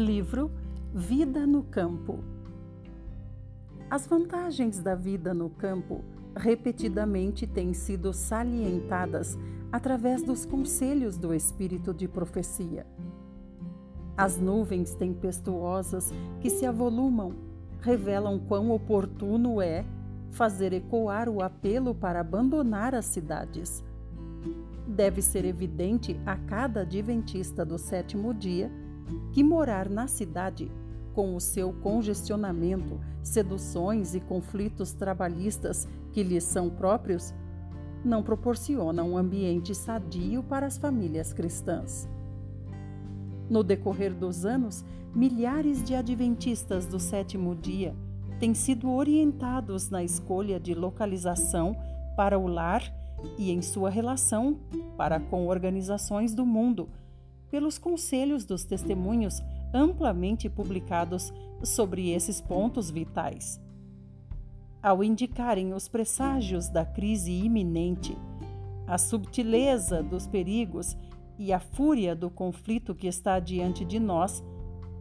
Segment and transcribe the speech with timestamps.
[0.00, 0.50] Livro
[0.94, 2.24] Vida no Campo.
[3.90, 6.02] As vantagens da vida no campo
[6.34, 9.38] repetidamente têm sido salientadas
[9.70, 12.86] através dos conselhos do espírito de profecia.
[14.16, 17.34] As nuvens tempestuosas que se avolumam
[17.82, 19.84] revelam quão oportuno é
[20.30, 23.84] fazer ecoar o apelo para abandonar as cidades.
[24.86, 28.72] Deve ser evidente a cada adventista do sétimo dia
[29.32, 30.70] que morar na cidade,
[31.14, 37.34] com o seu congestionamento, seduções e conflitos trabalhistas que lhes são próprios,
[38.04, 42.08] não proporciona um ambiente sadio para as famílias cristãs.
[43.48, 47.94] No decorrer dos anos, milhares de adventistas do sétimo dia
[48.38, 51.76] têm sido orientados na escolha de localização
[52.16, 52.82] para o lar
[53.36, 54.58] e em sua relação
[54.96, 56.88] para com organizações do mundo,
[57.50, 63.60] pelos conselhos dos testemunhos amplamente publicados sobre esses pontos vitais.
[64.82, 68.16] Ao indicarem os presságios da crise iminente,
[68.86, 70.96] a subtileza dos perigos
[71.38, 74.42] e a fúria do conflito que está diante de nós,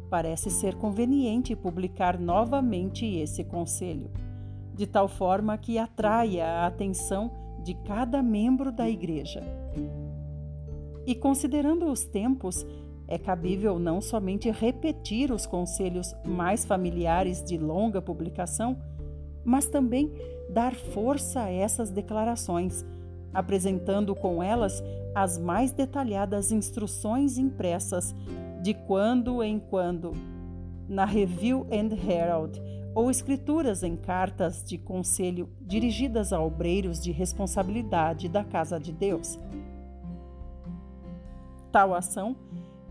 [0.09, 4.11] parece ser conveniente publicar novamente esse conselho,
[4.73, 7.31] de tal forma que atraia a atenção
[7.63, 9.43] de cada membro da Igreja.
[11.05, 12.65] E considerando os tempos,
[13.07, 18.77] é cabível não somente repetir os conselhos mais familiares de longa publicação,
[19.43, 20.11] mas também
[20.49, 22.85] dar força a essas declarações,
[23.33, 24.83] apresentando com elas
[25.15, 28.13] as mais detalhadas instruções impressas
[28.61, 30.13] de quando em quando
[30.87, 32.61] na Review and Herald
[32.93, 39.39] ou escrituras em cartas de conselho dirigidas a obreiros de responsabilidade da casa de Deus.
[41.71, 42.35] Tal ação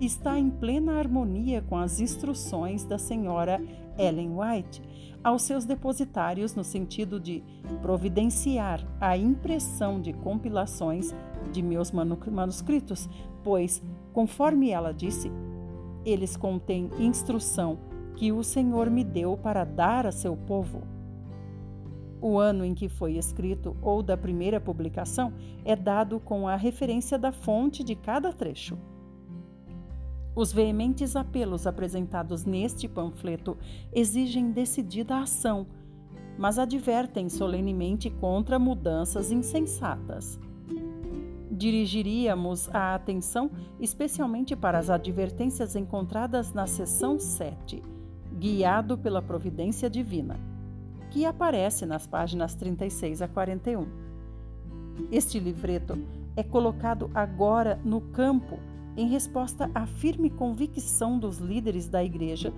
[0.01, 3.61] está em plena harmonia com as instruções da senhora
[3.99, 4.83] Ellen White
[5.23, 7.43] aos seus depositários no sentido de
[7.83, 11.13] providenciar a impressão de compilações
[11.53, 13.09] de meus manuscritos,
[13.43, 13.83] pois,
[14.13, 15.31] conforme ela disse,
[16.05, 17.79] eles contêm instrução
[18.15, 20.98] que o Senhor me deu para dar a seu povo.
[22.21, 25.33] O ano em que foi escrito ou da primeira publicação
[25.65, 28.77] é dado com a referência da fonte de cada trecho.
[30.35, 33.57] Os veementes apelos apresentados neste panfleto
[33.93, 35.67] exigem decidida ação,
[36.37, 40.39] mas advertem solenemente contra mudanças insensatas.
[41.51, 43.51] Dirigiríamos a atenção
[43.81, 47.83] especialmente para as advertências encontradas na seção 7,
[48.39, 50.48] guiado pela providência divina
[51.19, 53.89] que aparece nas páginas 36 a 41.
[55.11, 55.99] Este livreto
[56.37, 58.57] é colocado agora no campo
[58.97, 62.53] em resposta à firme convicção dos líderes da Igreja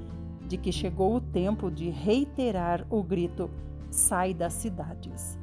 [0.47, 3.49] de que chegou o tempo de reiterar o grito:
[3.91, 5.39] sai das cidades.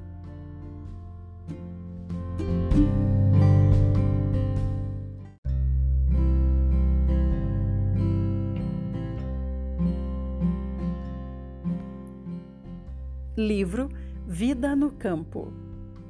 [13.38, 13.92] Livro
[14.26, 15.54] Vida no Campo.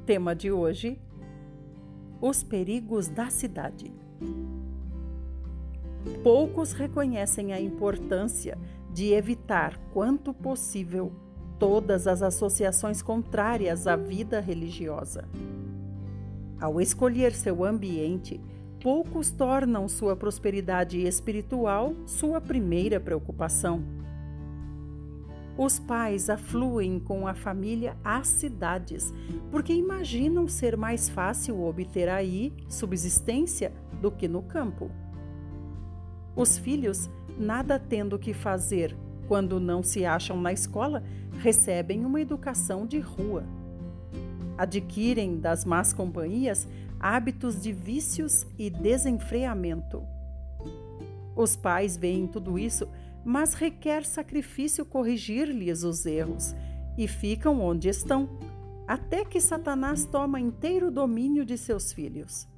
[0.06, 0.98] Tema de hoje:
[2.22, 3.92] Os perigos da cidade.
[6.22, 8.56] Poucos reconhecem a importância
[8.90, 11.12] de evitar, quanto possível,
[11.58, 15.28] todas as associações contrárias à vida religiosa.
[16.58, 18.40] Ao escolher seu ambiente,
[18.82, 23.97] poucos tornam sua prosperidade espiritual sua primeira preocupação
[25.58, 29.12] os pais afluem com a família às cidades,
[29.50, 34.88] porque imaginam ser mais fácil obter aí subsistência do que no campo.
[36.36, 38.96] Os filhos, nada tendo que fazer
[39.26, 41.02] quando não se acham na escola,
[41.40, 43.44] recebem uma educação de rua.
[44.56, 46.68] Adquirem das más companhias
[47.00, 50.04] hábitos de vícios e desenfreamento.
[51.34, 52.88] Os pais veem tudo isso
[53.28, 56.56] mas requer sacrifício corrigir-lhes os erros,
[56.96, 58.26] e ficam onde estão,
[58.86, 62.48] até que Satanás toma inteiro domínio de seus filhos.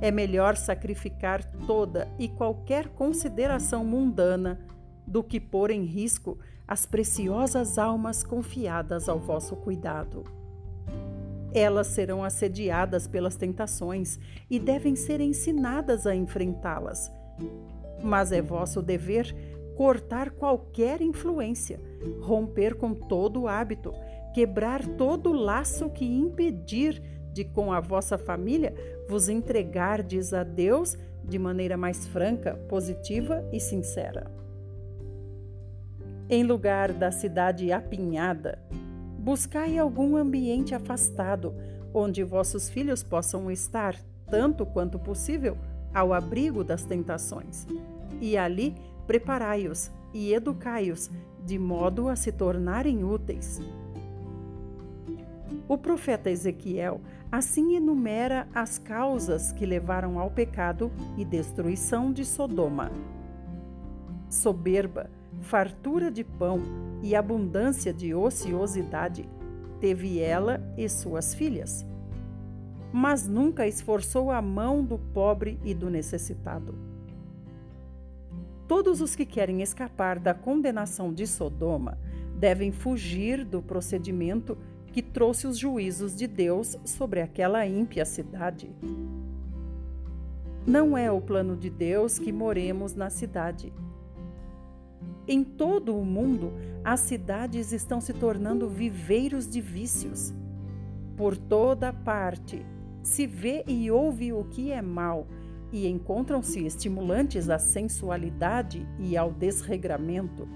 [0.00, 4.66] É melhor sacrificar toda e qualquer consideração mundana
[5.06, 10.24] do que pôr em risco as preciosas almas confiadas ao vosso cuidado.
[11.52, 14.18] Elas serão assediadas pelas tentações
[14.48, 17.12] e devem ser ensinadas a enfrentá-las
[18.04, 19.34] mas é vosso dever
[19.76, 21.80] cortar qualquer influência,
[22.20, 23.92] romper com todo o hábito,
[24.32, 27.02] quebrar todo o laço que impedir
[27.32, 28.72] de com a vossa família
[29.08, 34.30] vos entregardes a Deus de maneira mais franca, positiva e sincera.
[36.28, 38.58] Em lugar da cidade apinhada,
[39.18, 41.54] buscai algum ambiente afastado
[41.92, 43.96] onde vossos filhos possam estar,
[44.30, 45.56] tanto quanto possível,
[45.92, 47.66] ao abrigo das tentações.
[48.20, 48.74] E ali
[49.06, 51.10] preparai-os e educai-os
[51.44, 53.60] de modo a se tornarem úteis.
[55.68, 57.00] O profeta Ezequiel
[57.30, 62.90] assim enumera as causas que levaram ao pecado e destruição de Sodoma:
[64.28, 66.60] soberba, fartura de pão
[67.02, 69.28] e abundância de ociosidade
[69.80, 71.84] teve ela e suas filhas.
[72.92, 76.93] Mas nunca esforçou a mão do pobre e do necessitado.
[78.66, 81.98] Todos os que querem escapar da condenação de Sodoma
[82.38, 84.56] devem fugir do procedimento
[84.92, 88.70] que trouxe os juízos de Deus sobre aquela ímpia cidade.
[90.66, 93.72] Não é o plano de Deus que moremos na cidade.
[95.28, 96.52] Em todo o mundo,
[96.82, 100.32] as cidades estão se tornando viveiros de vícios.
[101.16, 102.64] Por toda parte,
[103.02, 105.26] se vê e ouve o que é mal
[105.72, 110.48] e encontram-se estimulantes à sensualidade e ao desregramento.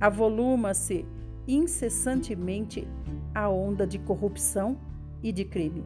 [0.00, 1.04] Avoluma-se
[1.46, 2.86] incessantemente
[3.34, 4.78] a onda de corrupção
[5.22, 5.84] e de crime.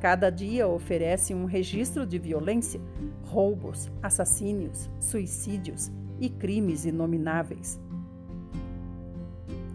[0.00, 2.80] Cada dia oferece um registro de violência,
[3.24, 5.90] roubos, assassínios, suicídios
[6.20, 7.80] e crimes inomináveis.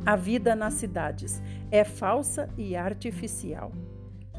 [0.06, 3.72] A vida nas cidades é falsa e artificial.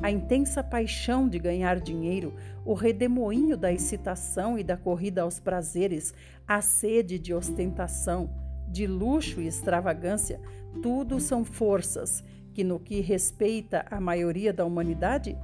[0.03, 6.13] A intensa paixão de ganhar dinheiro, o redemoinho da excitação e da corrida aos prazeres,
[6.47, 8.29] a sede de ostentação,
[8.69, 10.41] de luxo e extravagância,
[10.83, 15.37] tudo são forças que, no que respeita à maioria da humanidade,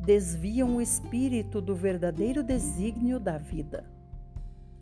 [0.00, 3.84] desviam o espírito do verdadeiro desígnio da vida.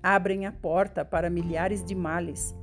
[0.03, 2.55] Abrem a porta para milhares de males.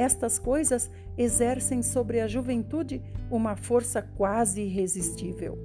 [0.00, 5.58] Estas coisas exercem sobre a juventude uma força quase irresistível.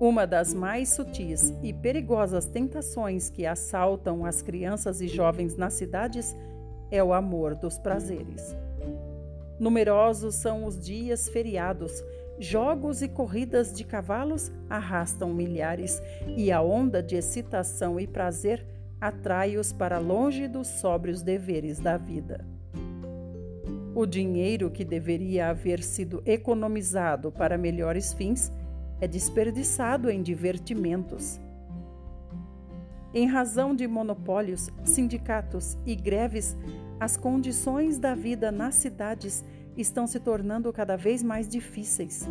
[0.00, 6.36] Uma das mais sutis e perigosas tentações que assaltam as crianças e jovens nas cidades
[6.90, 8.56] é o amor dos prazeres.
[9.60, 12.02] Numerosos são os dias feriados
[12.36, 16.02] Jogos e corridas de cavalos arrastam milhares,
[16.36, 18.66] e a onda de excitação e prazer
[19.00, 22.55] atrai-os para longe dos sóbrios deveres da vida.
[23.96, 28.52] O dinheiro que deveria haver sido economizado para melhores fins
[29.00, 31.40] é desperdiçado em divertimentos.
[33.14, 36.54] Em razão de monopólios, sindicatos e greves,
[37.00, 39.42] as condições da vida nas cidades
[39.78, 42.28] estão se tornando cada vez mais difíceis.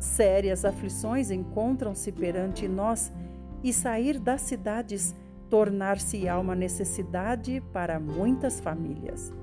[0.00, 3.12] Sérias aflições encontram-se perante nós
[3.62, 5.14] e sair das cidades
[5.50, 9.34] tornar-se-á uma necessidade para muitas famílias.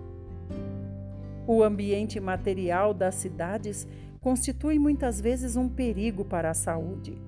[1.46, 3.88] O ambiente material das cidades
[4.22, 7.22] constitui muitas vezes um perigo para a saúde.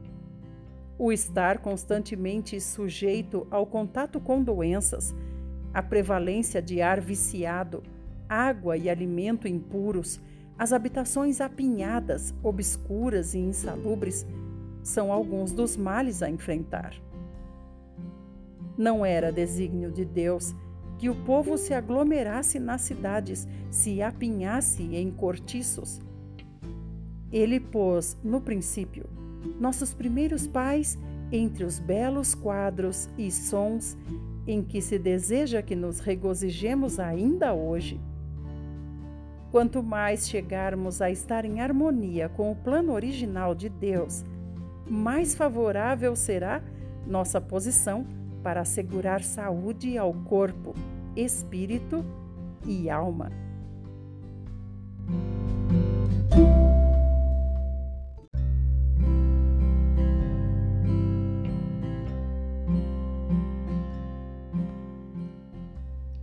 [0.97, 5.13] O estar constantemente sujeito ao contato com doenças,
[5.73, 7.83] a prevalência de ar viciado,
[8.29, 10.21] água e alimento impuros,
[10.57, 14.25] as habitações apinhadas, obscuras e insalubres
[14.81, 16.93] são alguns dos males a enfrentar.
[18.77, 20.55] Não era desígnio de Deus
[21.05, 26.01] que o povo se aglomerasse nas cidades, se apinhasse em cortiços.
[27.31, 29.07] Ele pôs, no princípio,
[29.59, 30.97] nossos primeiros pais
[31.31, 33.95] entre os belos quadros e sons
[34.47, 38.01] em que se deseja que nos regozijemos ainda hoje.
[39.51, 44.25] Quanto mais chegarmos a estar em harmonia com o plano original de Deus,
[44.89, 46.63] mais favorável será
[47.05, 48.07] nossa posição
[48.41, 50.73] para assegurar saúde ao corpo,
[51.15, 52.05] espírito
[52.65, 53.31] e alma.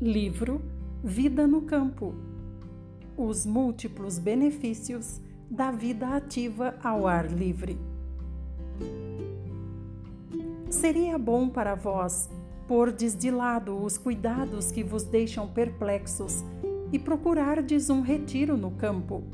[0.00, 0.60] Livro
[1.02, 2.14] Vida no Campo
[3.16, 5.20] os múltiplos benefícios
[5.50, 7.78] da vida ativa ao ar livre.
[10.70, 12.28] Seria bom para vós
[12.72, 16.42] pordes de lado os cuidados que vos deixam perplexos
[16.90, 19.24] e procurardes um retiro no campo,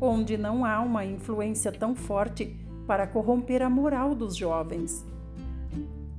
[0.00, 5.06] onde não há uma influência tão forte para corromper a moral dos jovens.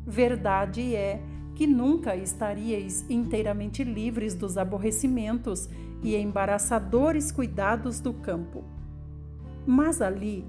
[0.07, 1.21] Verdade é
[1.55, 5.69] que nunca estaríeis inteiramente livres dos aborrecimentos
[6.01, 8.63] e embaraçadores cuidados do campo.
[9.67, 10.45] Mas ali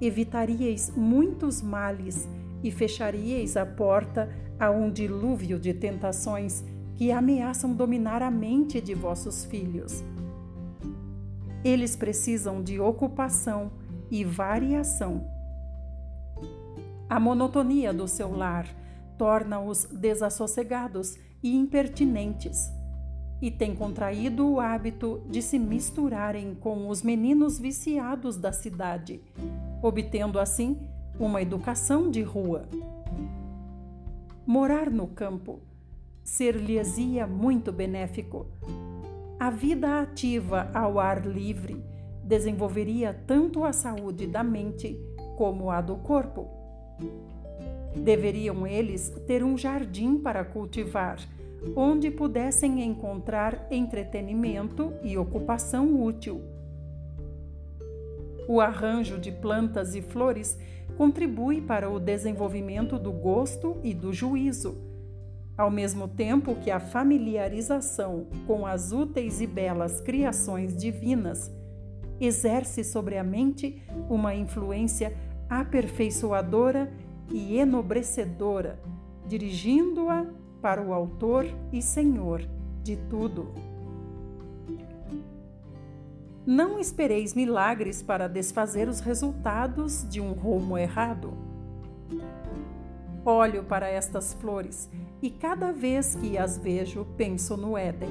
[0.00, 2.28] evitaríeis muitos males
[2.62, 6.62] e fecharíeis a porta a um dilúvio de tentações
[6.96, 10.02] que ameaçam dominar a mente de vossos filhos.
[11.64, 13.72] Eles precisam de ocupação
[14.10, 15.26] e variação.
[17.08, 18.66] A monotonia do seu lar
[19.16, 22.70] torna-os desassossegados e impertinentes,
[23.40, 29.20] e tem contraído o hábito de se misturarem com os meninos viciados da cidade,
[29.82, 30.78] obtendo assim
[31.18, 32.66] uma educação de rua.
[34.46, 35.60] Morar no campo
[36.22, 38.46] ser-lhes-ia muito benéfico.
[39.40, 41.82] A vida ativa ao ar livre
[42.22, 45.00] desenvolveria tanto a saúde da mente
[45.38, 46.46] como a do corpo.
[47.96, 51.18] Deveriam eles ter um jardim para cultivar,
[51.74, 56.42] onde pudessem encontrar entretenimento e ocupação útil.
[58.46, 60.58] O arranjo de plantas e flores
[60.96, 64.76] contribui para o desenvolvimento do gosto e do juízo,
[65.56, 71.50] ao mesmo tempo que a familiarização com as úteis e belas criações divinas
[72.20, 75.14] exerce sobre a mente uma influência
[75.48, 76.92] aperfeiçoadora
[77.30, 78.78] e enobrecedora,
[79.26, 80.26] dirigindo-a
[80.60, 82.42] para o Autor e Senhor
[82.82, 83.52] de tudo.
[86.46, 91.32] Não espereis milagres para desfazer os resultados de um rumo errado.
[93.24, 94.90] Olho para estas flores
[95.22, 98.10] e cada vez que as vejo penso no Éden.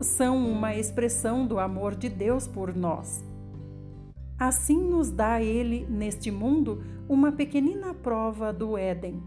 [0.00, 3.24] São uma expressão do amor de Deus por nós.
[4.38, 9.20] Assim nos dá Ele, neste mundo, uma pequenina prova do Éden.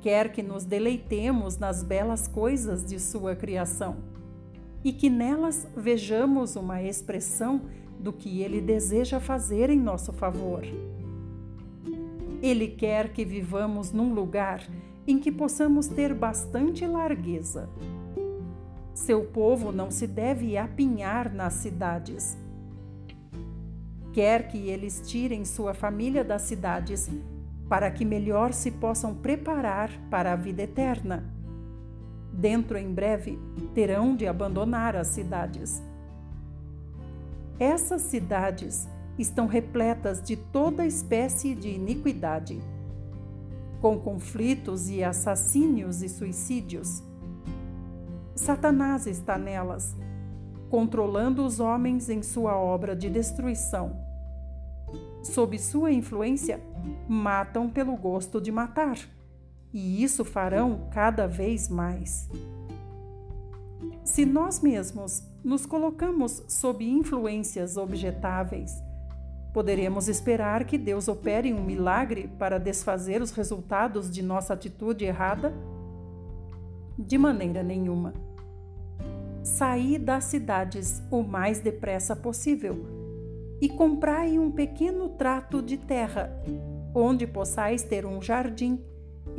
[0.00, 4.09] Quer que nos deleitemos nas belas coisas de Sua criação
[4.84, 7.62] e que nelas vejamos uma expressão
[7.98, 10.62] do que Ele deseja fazer em nosso favor.
[12.42, 14.66] Ele quer que vivamos num lugar
[15.06, 17.68] em que possamos ter bastante largueza.
[18.94, 22.38] Seu povo não se deve apinhar nas cidades.
[24.12, 27.10] Quer que eles tirem sua família das cidades
[27.68, 31.24] para que melhor se possam preparar para a vida eterna
[32.32, 33.38] dentro em breve
[33.74, 35.82] terão de abandonar as cidades.
[37.58, 42.58] Essas cidades estão repletas de toda espécie de iniquidade,
[43.80, 47.02] com conflitos e assassínios e suicídios.
[48.34, 49.94] Satanás está nelas,
[50.70, 53.94] controlando os homens em sua obra de destruição.
[55.22, 56.60] Sob sua influência,
[57.06, 58.96] matam pelo gosto de matar
[59.72, 62.28] e isso farão cada vez mais.
[64.04, 68.72] Se nós mesmos nos colocamos sob influências objetáveis,
[69.52, 75.54] poderemos esperar que Deus opere um milagre para desfazer os resultados de nossa atitude errada?
[76.98, 78.12] De maneira nenhuma.
[79.42, 82.84] Saí das cidades o mais depressa possível
[83.60, 86.30] e comprai um pequeno trato de terra,
[86.94, 88.82] onde possais ter um jardim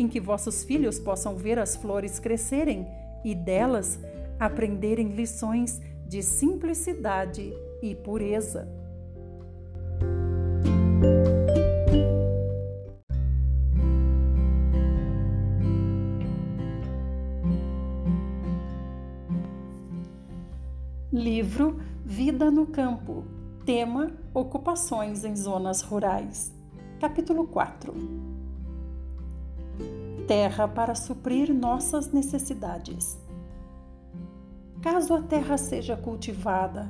[0.01, 2.87] em que vossos filhos possam ver as flores crescerem
[3.23, 3.99] e delas
[4.39, 8.67] aprenderem lições de simplicidade e pureza.
[21.13, 23.23] Livro Vida no Campo.
[23.63, 26.51] Tema: Ocupações em zonas rurais.
[26.99, 28.40] Capítulo 4
[30.31, 33.19] terra para suprir nossas necessidades.
[34.81, 36.89] Caso a terra seja cultivada,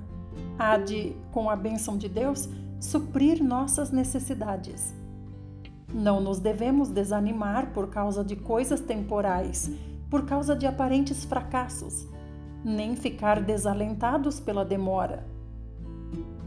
[0.60, 2.48] há de, com a bênção de Deus,
[2.79, 4.93] suprir nossas necessidades.
[5.91, 9.71] Não nos devemos desanimar por causa de coisas temporais,
[10.07, 12.07] por causa de aparentes fracassos,
[12.63, 15.25] nem ficar desalentados pela demora.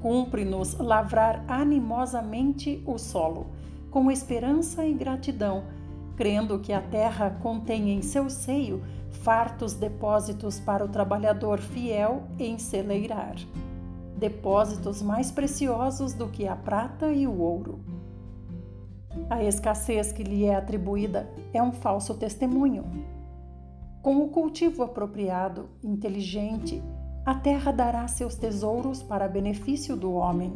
[0.00, 3.48] Cumpre-nos lavrar animosamente o solo,
[3.90, 5.73] com esperança e gratidão
[6.16, 13.36] crendo que a terra contém em seu seio fartos depósitos para o trabalhador fiel enceleirar,
[14.16, 17.80] depósitos mais preciosos do que a prata e o ouro.
[19.30, 22.84] A escassez que lhe é atribuída é um falso testemunho.
[24.02, 26.82] Com o cultivo apropriado, inteligente,
[27.24, 30.52] a terra dará seus tesouros para benefício do homem.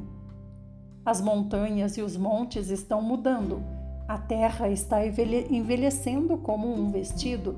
[1.04, 3.77] As montanhas e os montes estão mudando
[4.08, 7.56] a terra está envelhecendo como um vestido,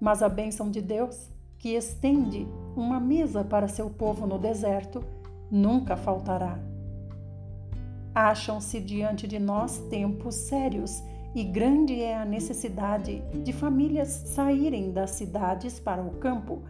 [0.00, 2.46] mas a bênção de Deus, que estende
[2.76, 5.02] uma mesa para seu povo no deserto,
[5.50, 6.60] nunca faltará.
[8.14, 11.02] Acham-se diante de nós tempos sérios
[11.34, 16.62] e grande é a necessidade de famílias saírem das cidades para o campo,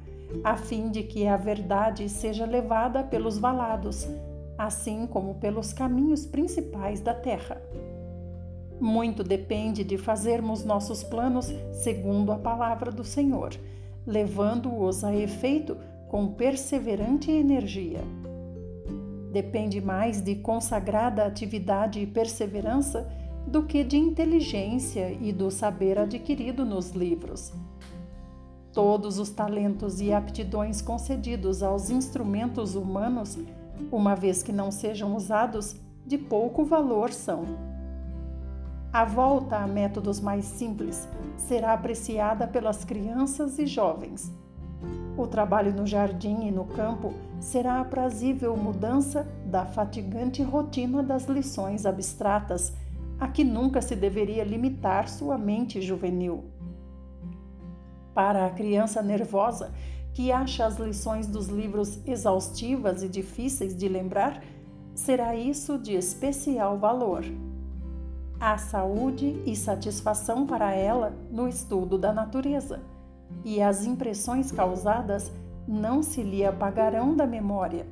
[0.43, 4.09] a fim de que a verdade seja levada pelos valados,
[4.57, 7.61] assim como pelos caminhos principais da terra.
[8.83, 13.55] Muito depende de fazermos nossos planos segundo a palavra do Senhor,
[14.07, 15.77] levando-os a efeito
[16.11, 18.03] com perseverante energia
[19.33, 23.11] depende mais de consagrada atividade e perseverança
[23.47, 27.51] do que de inteligência e do saber adquirido nos livros.
[28.73, 33.39] Todos os talentos e aptidões concedidos aos instrumentos humanos,
[33.91, 37.72] uma vez que não sejam usados, de pouco valor são.
[38.93, 44.31] A volta a métodos mais simples será apreciada pelas crianças e jovens
[45.17, 51.27] o trabalho no jardim e no campo será a prazível mudança da fatigante rotina das
[51.27, 52.73] lições abstratas,
[53.21, 56.45] a que nunca se deveria limitar sua mente juvenil.
[58.15, 59.73] Para a criança nervosa,
[60.15, 64.43] que acha as lições dos livros exaustivas e difíceis de lembrar,
[64.95, 67.25] será isso de especial valor.
[68.45, 72.81] Há saúde e satisfação para ela no estudo da natureza
[73.45, 75.31] e as impressões causadas
[75.65, 77.87] não se lhe apagarão da memória,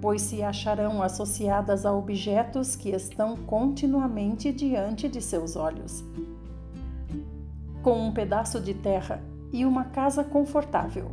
[0.00, 6.04] pois se acharão associadas a objetos que estão continuamente diante de seus olhos.
[7.82, 9.20] Com um pedaço de terra
[9.52, 11.10] e uma casa confortável.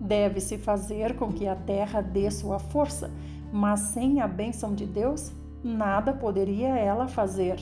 [0.00, 3.10] Deve-se fazer com que a terra dê sua força,
[3.52, 5.30] mas sem a bênção de Deus,
[5.62, 7.58] nada poderia ela fazer.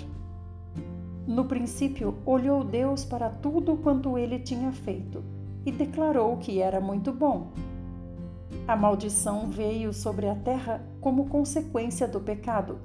[1.27, 5.23] No princípio, olhou Deus para tudo quanto ele tinha feito
[5.65, 7.53] e declarou que era muito bom.
[8.67, 12.79] A maldição veio sobre a terra como consequência do pecado.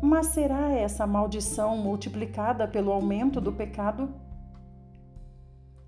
[0.00, 4.08] Mas será essa maldição multiplicada pelo aumento do pecado?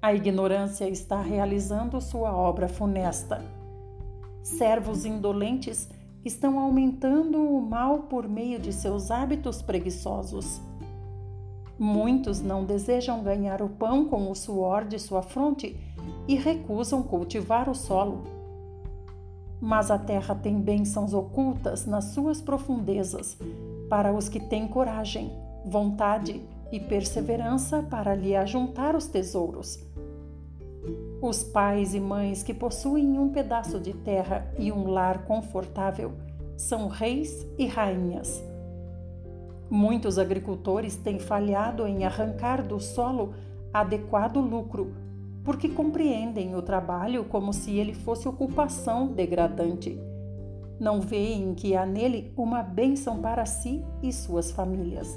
[0.03, 3.44] A ignorância está realizando sua obra funesta.
[4.42, 5.88] Servos indolentes
[6.25, 10.61] estão aumentando o mal por meio de seus hábitos preguiçosos.
[11.79, 15.77] Muitos não desejam ganhar o pão com o suor de sua fronte
[16.29, 18.25] e recusam cultivar o solo.
[19.61, 23.39] Mas a terra tem bênçãos ocultas nas suas profundezas
[23.89, 25.33] para os que têm coragem,
[25.65, 29.89] vontade e perseverança para lhe ajuntar os tesouros.
[31.21, 36.13] Os pais e mães que possuem um pedaço de terra e um lar confortável
[36.57, 38.43] são reis e rainhas
[39.71, 43.35] Muitos agricultores têm falhado em arrancar do solo
[43.73, 44.93] adequado lucro,
[45.45, 49.97] porque compreendem o trabalho como se ele fosse ocupação degradante.
[50.81, 55.17] Não veem que há nele uma bênção para si e suas famílias.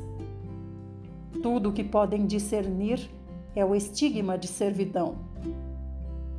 [1.41, 3.09] Tudo o que podem discernir
[3.55, 5.15] é o estigma de servidão.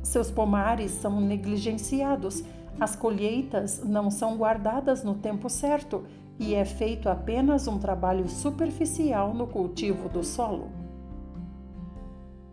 [0.05, 2.43] Seus pomares são negligenciados,
[2.79, 6.03] as colheitas não são guardadas no tempo certo
[6.37, 10.69] e é feito apenas um trabalho superficial no cultivo do solo.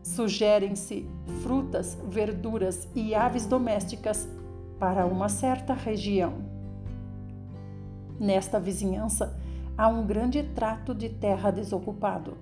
[0.02, 1.06] Sugerem-se
[1.42, 4.26] frutas, verduras e aves domésticas
[4.78, 6.32] para uma certa região.
[8.18, 9.38] Nesta vizinhança
[9.76, 12.32] há um grande trato de terra desocupado.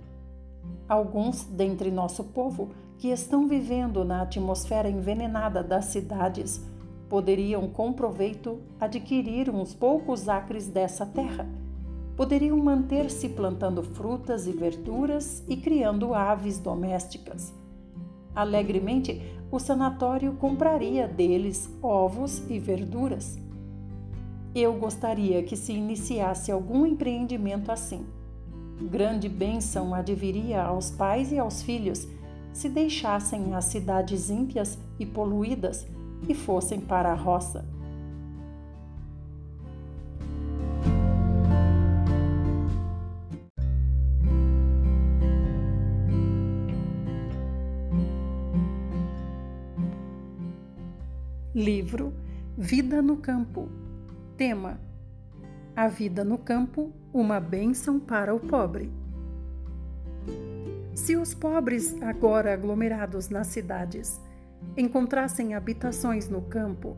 [0.89, 2.71] Alguns dentre nosso povo
[3.01, 6.63] que estão vivendo na atmosfera envenenada das cidades
[7.09, 11.49] poderiam com proveito adquirir uns poucos acres dessa terra.
[12.15, 17.55] Poderiam manter-se plantando frutas e verduras e criando aves domésticas.
[18.35, 23.39] Alegremente, o sanatório compraria deles ovos e verduras.
[24.55, 28.05] Eu gostaria que se iniciasse algum empreendimento assim.
[28.79, 32.07] Grande bênção adviria aos pais e aos filhos
[32.53, 35.87] se deixassem as cidades ímpias e poluídas
[36.29, 37.65] e fossem para a roça.
[51.55, 52.15] Livro
[52.57, 53.69] Vida no Campo.
[54.37, 54.81] Tema:
[55.77, 58.91] A vida no campo, uma bênção para o pobre.
[60.95, 64.21] Se os pobres, agora aglomerados nas cidades,
[64.77, 66.97] encontrassem habitações no campo,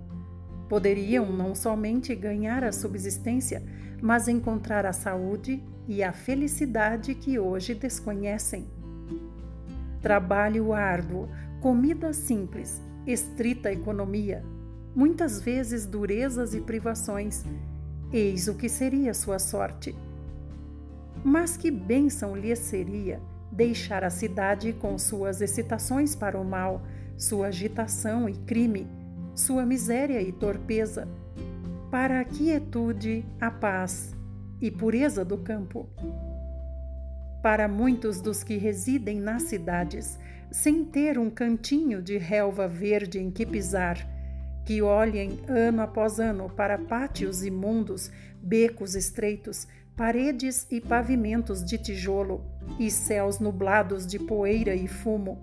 [0.68, 3.62] poderiam não somente ganhar a subsistência,
[4.00, 8.66] mas encontrar a saúde e a felicidade que hoje desconhecem.
[10.00, 11.28] Trabalho árduo,
[11.60, 14.42] comida simples, estrita economia,
[14.94, 17.44] muitas vezes durezas e privações,
[18.12, 19.94] eis o que seria sua sorte.
[21.22, 23.20] Mas que bênção lhe seria
[23.52, 26.82] deixar a cidade com suas excitações para o mal,
[27.16, 28.86] sua agitação e crime,
[29.34, 31.06] sua miséria e torpeza,
[31.90, 34.16] para a quietude, a paz
[34.60, 35.86] e pureza do campo.
[37.42, 40.18] Para muitos dos que residem nas cidades,
[40.50, 43.98] sem ter um cantinho de relva verde em que pisar,
[44.64, 48.10] que olhem ano após ano para pátios imundos,
[48.40, 52.44] becos estreitos, paredes e pavimentos de tijolo
[52.78, 55.38] e céus nublados de poeira e fumo.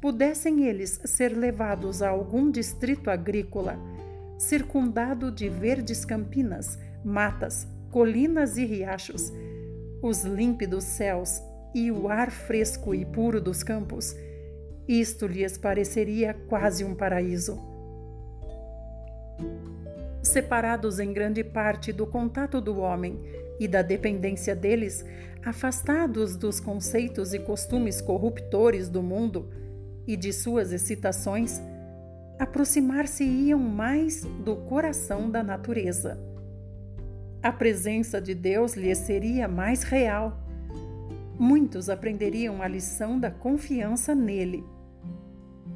[0.00, 3.78] Pudessem eles ser levados a algum distrito agrícola,
[4.38, 9.32] circundado de verdes campinas, matas, colinas e riachos,
[10.02, 11.42] os límpidos céus
[11.74, 14.14] e o ar fresco e puro dos campos,
[14.88, 17.70] isto lhes pareceria quase um paraíso
[20.22, 23.18] separados em grande parte do contato do homem
[23.58, 25.04] e da dependência deles,
[25.44, 29.50] afastados dos conceitos e costumes corruptores do mundo
[30.06, 31.60] e de suas excitações,
[32.38, 36.18] aproximar-se-iam mais do coração da natureza.
[37.42, 40.38] A presença de Deus lhes seria mais real.
[41.38, 44.62] Muitos aprenderiam a lição da confiança nele.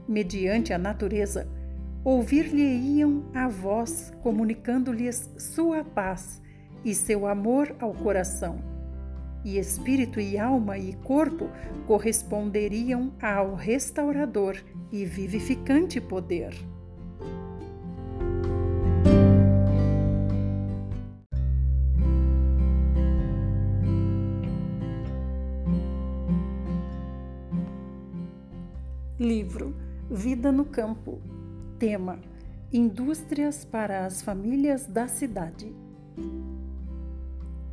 [0.06, 1.48] Mediante a natureza,
[2.04, 6.42] ouvir-lhe-iam a voz comunicando-lhes sua paz
[6.84, 8.58] e seu amor ao coração.
[9.42, 11.48] E espírito e alma e corpo
[11.86, 14.56] corresponderiam ao restaurador
[14.92, 16.54] e vivificante poder.
[29.18, 29.74] Livro
[30.10, 31.33] Vida no Campo
[31.78, 32.20] Tema:
[32.72, 35.74] Indústrias para as famílias da cidade.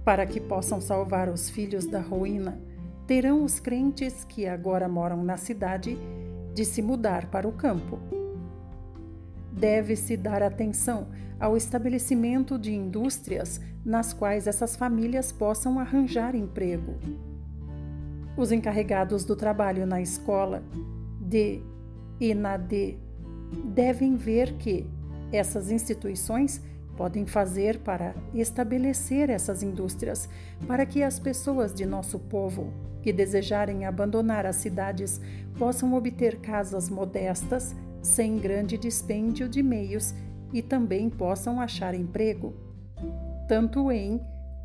[0.03, 2.59] Para que possam salvar os filhos da ruína,
[3.05, 5.95] terão os crentes que agora moram na cidade
[6.53, 7.99] de se mudar para o campo.
[9.51, 11.09] Deve-se dar atenção
[11.39, 16.95] ao estabelecimento de indústrias nas quais essas famílias possam arranjar emprego.
[18.35, 20.63] Os encarregados do trabalho na escola,
[21.19, 21.61] de
[22.19, 22.97] e na de
[23.51, 24.85] devem ver que
[25.31, 26.61] essas instituições
[26.95, 30.29] podem fazer para estabelecer essas indústrias,
[30.67, 35.19] para que as pessoas de nosso povo que desejarem abandonar as cidades
[35.57, 40.13] possam obter casas modestas, sem grande dispêndio de meios
[40.53, 42.53] e também possam achar emprego,
[43.47, 44.21] tanto em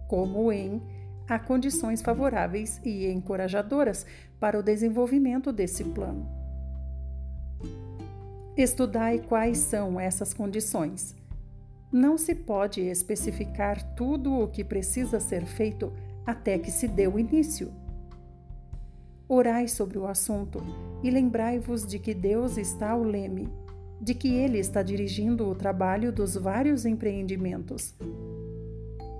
[0.08, 0.82] como em
[1.28, 4.06] há condições favoráveis e encorajadoras
[4.38, 6.45] para o desenvolvimento desse plano.
[8.56, 11.14] Estudai quais são essas condições.
[11.92, 15.92] Não se pode especificar tudo o que precisa ser feito
[16.24, 17.70] até que se dê o início.
[19.28, 20.62] Orai sobre o assunto
[21.02, 23.46] e lembrai-vos de que Deus está ao leme,
[24.00, 27.94] de que Ele está dirigindo o trabalho dos vários empreendimentos.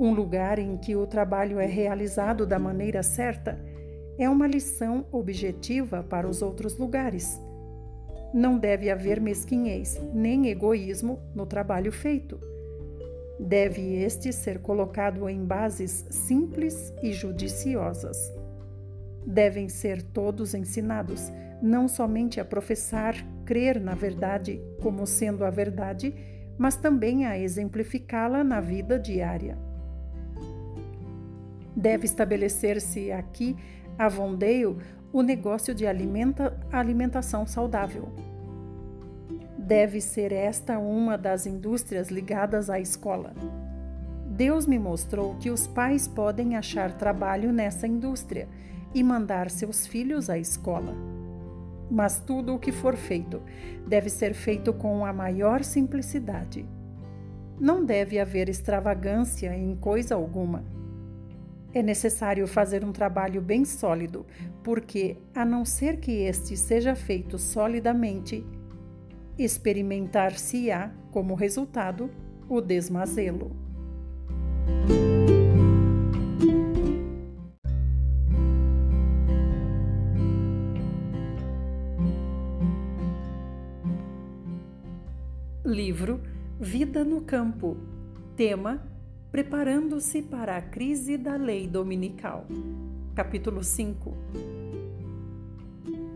[0.01, 3.63] Um lugar em que o trabalho é realizado da maneira certa
[4.19, 7.39] é uma lição objetiva para os outros lugares.
[8.37, 12.39] Não deve haver mesquinhez nem egoísmo no trabalho feito.
[13.41, 18.19] Deve este ser colocado em bases simples e judiciosas.
[19.27, 23.15] Devem ser todos ensinados não somente a professar,
[23.47, 26.15] crer na verdade como sendo a verdade,
[26.59, 29.57] mas também a exemplificá-la na vida diária.
[31.75, 33.57] Deve estabelecer-se aqui,
[33.99, 34.77] a Vondeio,
[35.11, 38.13] o negócio de alimenta, alimentação saudável.
[39.67, 43.35] Deve ser esta uma das indústrias ligadas à escola.
[44.31, 48.49] Deus me mostrou que os pais podem achar trabalho nessa indústria
[48.95, 50.95] e mandar seus filhos à escola.
[51.91, 53.43] Mas tudo o que for feito
[53.89, 56.65] deve ser feito com a maior simplicidade.
[57.59, 60.65] Não deve haver extravagância em coisa alguma.
[61.75, 64.25] É necessário fazer um trabalho bem sólido,
[64.63, 68.47] porque, a não ser que este seja feito solidamente,
[69.39, 72.11] experimentar-se-á como resultado
[72.49, 73.51] o desmazelo.
[85.65, 86.21] Livro
[86.61, 87.77] Vida no Campo.
[88.37, 88.87] Tema
[89.31, 92.47] Preparando-se para a crise da lei dominical.
[93.15, 94.56] Capítulo 5.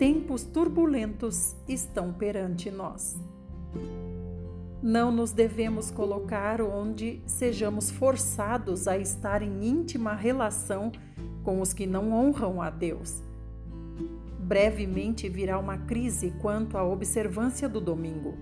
[0.01, 3.21] Tempos turbulentos estão perante nós.
[4.83, 10.91] Não nos devemos colocar onde sejamos forçados a estar em íntima relação
[11.43, 13.23] com os que não honram a Deus.
[14.39, 18.39] Brevemente virá uma crise quanto à observância do domingo.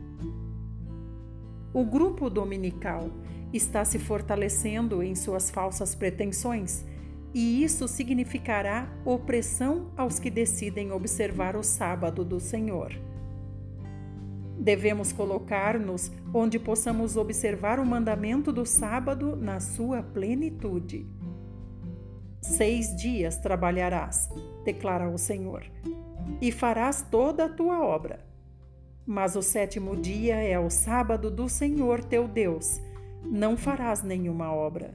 [1.74, 3.10] O grupo dominical
[3.52, 6.84] está se fortalecendo em suas falsas pretensões,
[7.34, 12.92] e isso significará opressão aos que decidem observar o sábado do Senhor.
[14.58, 21.06] Devemos colocar-nos onde possamos observar o mandamento do sábado na sua plenitude.
[22.40, 24.28] Seis dias trabalharás,
[24.64, 25.64] declara o Senhor,
[26.40, 28.26] e farás toda a tua obra.
[29.06, 32.80] Mas o sétimo dia é o sábado do Senhor teu Deus,
[33.24, 34.94] não farás nenhuma obra.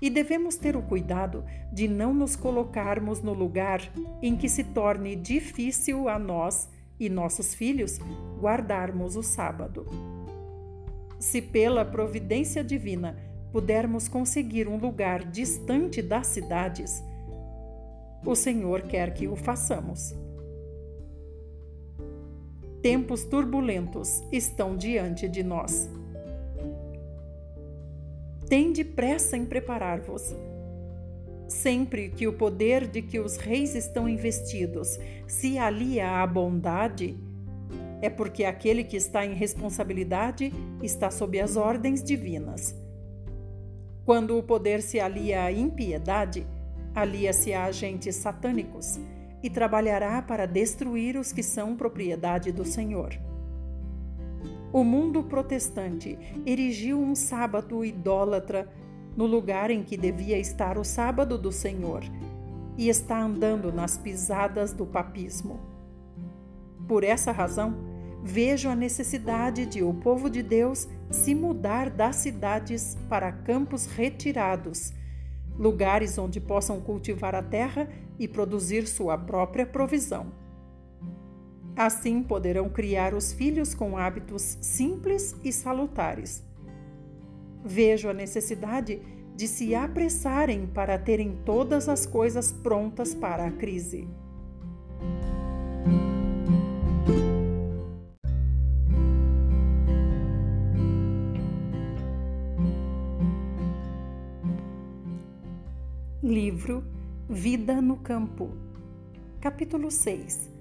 [0.00, 3.80] E devemos ter o cuidado de não nos colocarmos no lugar
[4.22, 7.98] em que se torne difícil a nós e nossos filhos
[8.40, 9.86] guardarmos o sábado.
[11.18, 13.16] Se pela providência divina
[13.52, 17.02] pudermos conseguir um lugar distante das cidades,
[18.24, 20.14] o Senhor quer que o façamos.
[22.82, 25.88] Tempos turbulentos estão diante de nós.
[28.48, 30.34] Tende pressa em preparar-vos.
[31.46, 37.18] Sempre que o poder de que os reis estão investidos se alia à bondade,
[38.00, 40.50] é porque aquele que está em responsabilidade
[40.82, 42.74] está sob as ordens divinas.
[44.06, 46.46] Quando o poder se alia à impiedade,
[46.94, 48.98] alia-se a agentes satânicos
[49.42, 53.10] e trabalhará para destruir os que são propriedade do Senhor.
[54.72, 58.70] O mundo protestante erigiu um sábado idólatra
[59.16, 62.02] no lugar em que devia estar o sábado do Senhor
[62.76, 65.58] e está andando nas pisadas do papismo.
[66.86, 67.74] Por essa razão,
[68.22, 74.92] vejo a necessidade de o povo de Deus se mudar das cidades para campos retirados,
[75.58, 80.26] lugares onde possam cultivar a terra e produzir sua própria provisão.
[81.78, 86.42] Assim poderão criar os filhos com hábitos simples e salutares.
[87.64, 89.00] Vejo a necessidade
[89.36, 94.08] de se apressarem para terem todas as coisas prontas para a crise.
[106.20, 106.82] Livro
[107.30, 108.50] Vida no Campo,
[109.40, 110.57] capítulo 6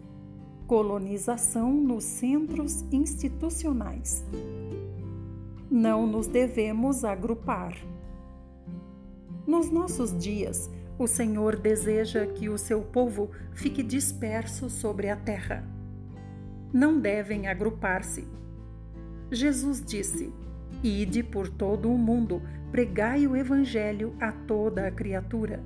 [0.68, 4.24] colonização nos centros institucionais.
[5.72, 7.74] Não nos devemos agrupar.
[9.48, 15.64] Nos nossos dias, o Senhor deseja que o seu povo fique disperso sobre a terra.
[16.74, 18.28] Não devem agrupar-se.
[19.32, 20.34] Jesus disse:
[20.84, 25.64] Ide por todo o mundo, pregai o Evangelho a toda a criatura.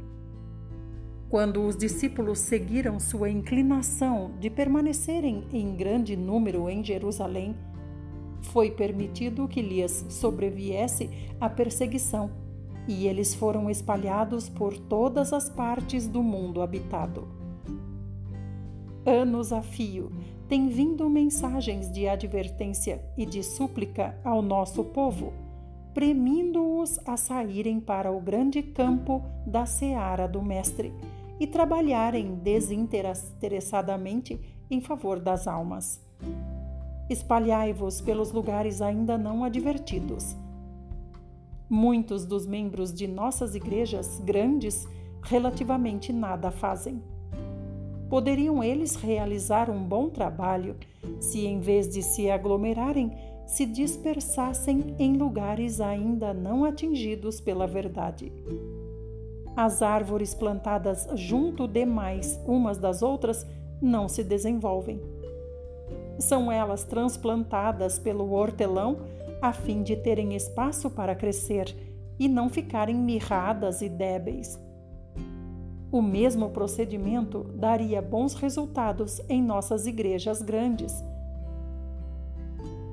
[1.32, 7.56] Quando os discípulos seguiram sua inclinação de permanecerem em grande número em Jerusalém,
[8.42, 12.30] foi permitido que lhes sobreviesse a perseguição,
[12.86, 17.26] e eles foram espalhados por todas as partes do mundo habitado.
[19.06, 20.12] Anos a fio
[20.50, 25.32] têm vindo mensagens de advertência e de súplica ao nosso povo,
[25.94, 30.94] premindo-os a saírem para o grande campo da seara do Mestre
[31.42, 36.00] e trabalharem desinteressadamente em favor das almas.
[37.10, 40.36] Espalhai-vos pelos lugares ainda não advertidos.
[41.68, 44.88] Muitos dos membros de nossas igrejas grandes
[45.24, 47.02] relativamente nada fazem.
[48.08, 50.76] Poderiam eles realizar um bom trabalho
[51.20, 58.32] se, em vez de se aglomerarem, se dispersassem em lugares ainda não atingidos pela verdade.
[59.64, 63.46] As árvores plantadas junto demais umas das outras
[63.80, 65.00] não se desenvolvem.
[66.18, 68.98] São elas transplantadas pelo hortelão
[69.40, 71.76] a fim de terem espaço para crescer
[72.18, 74.60] e não ficarem mirradas e débeis.
[75.92, 80.92] O mesmo procedimento daria bons resultados em nossas igrejas grandes.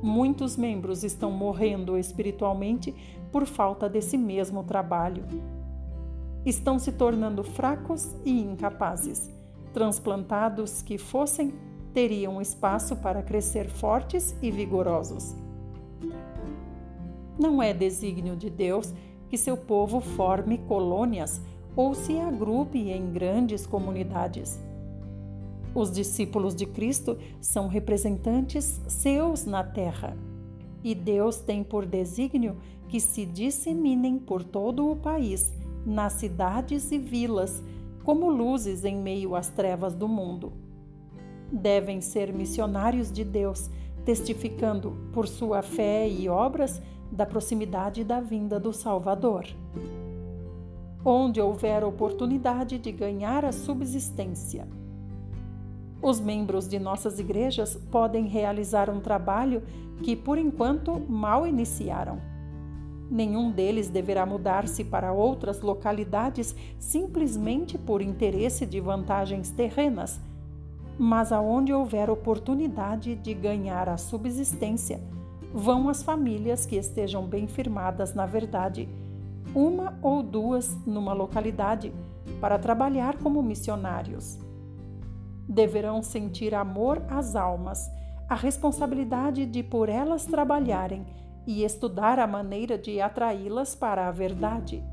[0.02, 2.94] Muitos membros estão morrendo espiritualmente
[3.32, 5.24] por falta desse mesmo trabalho
[6.44, 9.30] estão se tornando fracos e incapazes.
[9.72, 11.52] Transplantados que fossem,
[11.92, 15.34] teriam espaço para crescer fortes e vigorosos.
[17.38, 18.92] Não é desígnio de Deus
[19.28, 21.40] que seu povo forme colônias
[21.76, 24.58] ou se agrupe em grandes comunidades.
[25.74, 30.16] Os discípulos de Cristo são representantes seus na terra
[30.82, 32.56] e Deus tem por desígnio
[32.88, 35.52] que se disseminem por todo o país,
[35.84, 37.62] nas cidades e vilas,
[38.04, 40.52] como luzes em meio às trevas do mundo.
[41.50, 43.70] Devem ser missionários de Deus,
[44.04, 49.46] testificando por sua fé e obras da proximidade da vinda do Salvador.
[51.04, 54.66] Onde houver oportunidade de ganhar a subsistência,
[56.00, 59.62] os membros de nossas igrejas podem realizar um trabalho
[60.02, 62.20] que, por enquanto, mal iniciaram.
[63.10, 70.20] Nenhum deles deverá mudar-se para outras localidades simplesmente por interesse de vantagens terrenas,
[70.98, 75.00] mas aonde houver oportunidade de ganhar a subsistência,
[75.54, 78.86] vão as famílias que estejam bem firmadas na verdade,
[79.54, 81.92] uma ou duas numa localidade,
[82.42, 84.38] para trabalhar como missionários.
[85.48, 87.90] Deverão sentir amor às almas,
[88.28, 91.06] a responsabilidade de por elas trabalharem
[91.48, 94.84] e estudar a maneira de atraí-las para a verdade.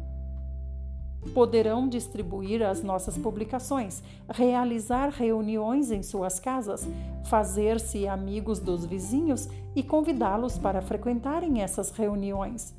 [1.34, 6.88] Poderão distribuir as nossas publicações, realizar reuniões em suas casas,
[7.26, 12.74] fazer-se amigos dos vizinhos e convidá-los para frequentarem essas reuniões.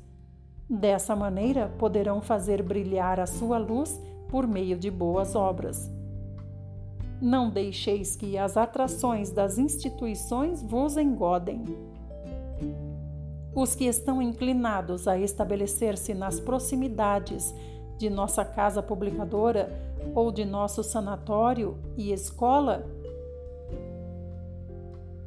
[0.67, 5.87] Dessa maneira, poderão fazer brilhar a sua luz por meio de boas obras.
[7.21, 11.63] Não deixeis que as atrações das instituições vos engodem.
[13.57, 17.55] Os que estão inclinados a estabelecer-se nas proximidades
[17.97, 19.67] de nossa casa publicadora
[20.13, 22.85] ou de nosso sanatório e escola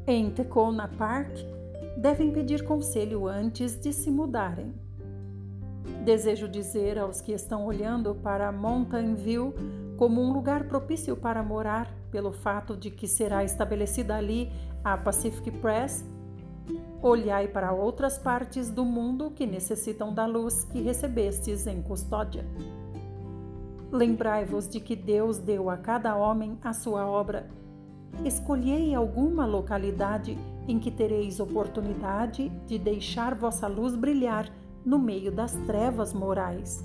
[0.07, 1.39] em Tecona Park
[1.97, 4.73] devem pedir conselho antes de se mudarem.
[6.05, 9.53] Desejo dizer aos que estão olhando para Mountain View
[9.97, 14.53] como um lugar propício para morar, pelo fato de que será estabelecida ali
[14.85, 16.05] a Pacific Press,
[17.03, 22.45] olhai para outras partes do mundo que necessitam da luz que recebestes em custódia.
[23.91, 27.49] Lembrai-vos de que Deus deu a cada homem a sua obra.
[28.25, 34.49] Escolhei alguma localidade em que tereis oportunidade de deixar vossa luz brilhar
[34.85, 36.85] no meio das trevas morais.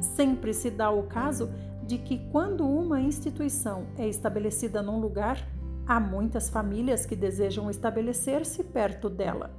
[0.00, 1.50] Sempre se dá o caso
[1.86, 5.44] de que, quando uma instituição é estabelecida num lugar,
[5.86, 9.50] há muitas famílias que desejam estabelecer-se perto dela.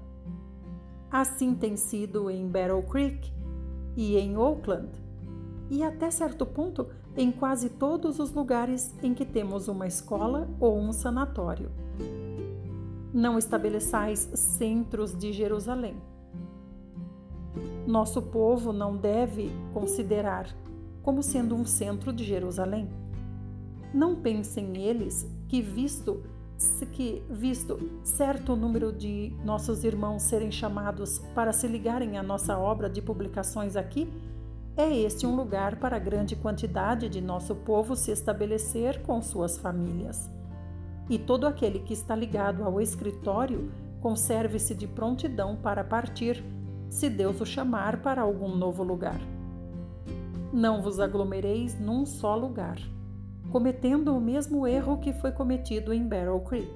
[1.12, 3.32] Assim tem sido em Battle Creek
[3.96, 4.90] e em Oakland,
[5.70, 10.80] e até certo ponto em quase todos os lugares em que temos uma escola ou
[10.80, 11.72] um sanatório.
[13.14, 15.96] Não estabeleçais centros de Jerusalém.
[17.86, 20.48] Nosso povo não deve considerar
[21.04, 22.90] como sendo um centro de Jerusalém.
[23.94, 26.24] Não pensem eles que visto
[26.94, 32.90] que visto certo número de nossos irmãos serem chamados para se ligarem à nossa obra
[32.90, 34.12] de publicações aqui,
[34.76, 40.28] é este um lugar para grande quantidade de nosso povo se estabelecer com suas famílias.
[41.08, 46.44] E todo aquele que está ligado ao escritório conserve-se de prontidão para partir,
[46.90, 49.22] se Deus o chamar para algum novo lugar.
[50.52, 52.80] Não vos aglomereis num só lugar,
[53.54, 56.74] cometendo o mesmo erro que foi cometido em Barrel Creek.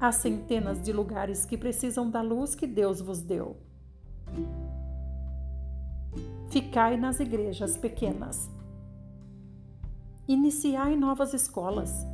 [0.00, 3.56] Há centenas de lugares que precisam da luz que Deus vos deu.
[6.48, 8.50] Ficai nas igrejas pequenas.
[10.26, 12.04] Iniciai novas escolas.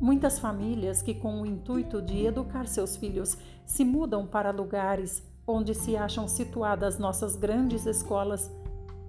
[0.00, 5.74] Muitas famílias que, com o intuito de educar seus filhos, se mudam para lugares onde
[5.74, 8.48] se acham situadas nossas grandes escolas,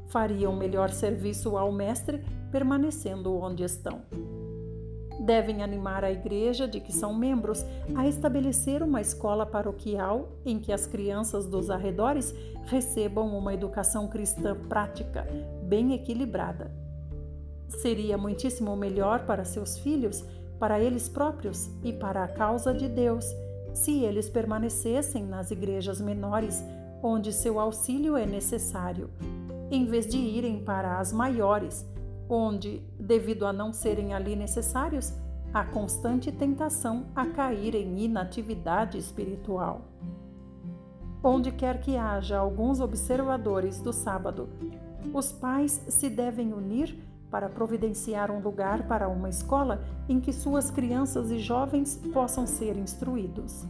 [0.09, 4.01] fariam melhor serviço ao Mestre permanecendo onde estão.
[5.19, 10.71] Devem animar a igreja de que são membros a estabelecer uma escola paroquial em que
[10.71, 12.33] as crianças dos arredores
[12.65, 15.27] recebam uma educação cristã prática,
[15.63, 16.71] bem equilibrada.
[17.67, 20.23] Seria muitíssimo melhor para seus filhos,
[20.57, 23.25] para eles próprios e para a causa de Deus,
[23.73, 26.63] se eles permanecessem nas igrejas menores,
[27.03, 29.09] onde seu auxílio é necessário,
[29.71, 31.85] em vez de irem para as maiores,
[32.27, 35.13] onde, devido a não serem ali necessários,
[35.53, 39.81] há constante tentação a cair em inatividade espiritual.
[41.23, 44.49] Onde quer que haja alguns observadores do sábado,
[45.13, 46.97] os pais se devem unir
[47.29, 52.75] para providenciar um lugar para uma escola em que suas crianças e jovens possam ser
[52.77, 53.65] instruídos.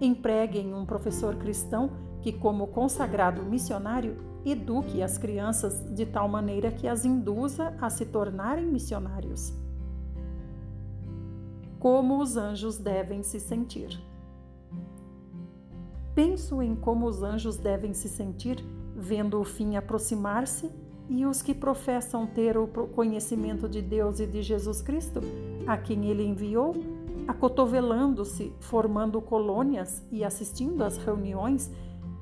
[0.00, 1.90] Empreguem um professor cristão
[2.22, 8.06] que, como consagrado missionário, eduque as crianças de tal maneira que as induza a se
[8.06, 9.52] tornarem missionários.
[11.78, 14.00] Como os anjos devem se sentir.
[16.14, 18.62] Penso em como os anjos devem se sentir
[18.94, 20.70] vendo o fim aproximar-se
[21.08, 25.20] e os que professam ter o conhecimento de Deus e de Jesus Cristo,
[25.66, 26.74] a quem ele enviou,
[27.26, 31.70] acotovelando-se, formando colônias e assistindo às reuniões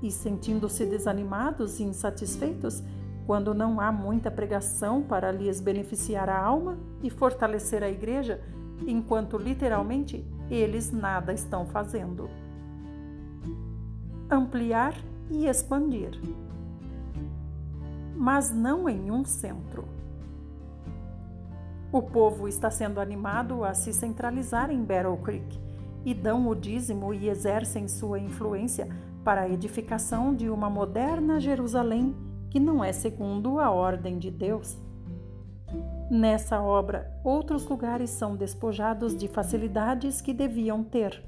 [0.03, 2.82] e sentindo-se desanimados e insatisfeitos
[3.26, 8.40] quando não há muita pregação para lhes beneficiar a alma e fortalecer a igreja,
[8.86, 12.30] enquanto literalmente eles nada estão fazendo.
[14.30, 14.94] Ampliar
[15.30, 16.18] e expandir
[18.18, 19.84] mas não em um centro.
[21.92, 25.59] O povo está sendo animado a se centralizar em Battle Creek
[26.05, 28.88] e dão o dízimo e exercem sua influência
[29.29, 32.16] para a edificação de uma moderna Jerusalém
[32.49, 34.79] que não é segundo a ordem de Deus.
[36.11, 41.22] Nessa obra, outros lugares são despojados de facilidades que deviam ter.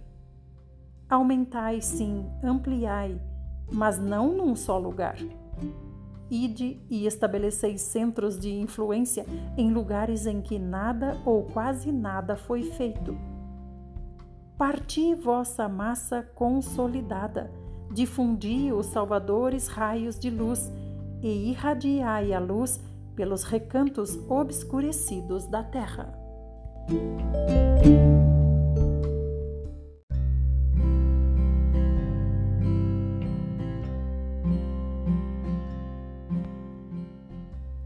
[1.10, 3.20] Aumentai, sim, ampliai,
[3.70, 5.18] mas não num só lugar.
[6.30, 9.26] Ide e estabeleceis centros de influência
[9.58, 13.14] em lugares em que nada ou quase nada foi feito.
[14.56, 17.59] Parti vossa massa consolidada,
[17.90, 20.70] difundi os salvadores raios de luz
[21.22, 22.80] e irradiai a luz
[23.16, 26.14] pelos recantos obscurecidos da terra.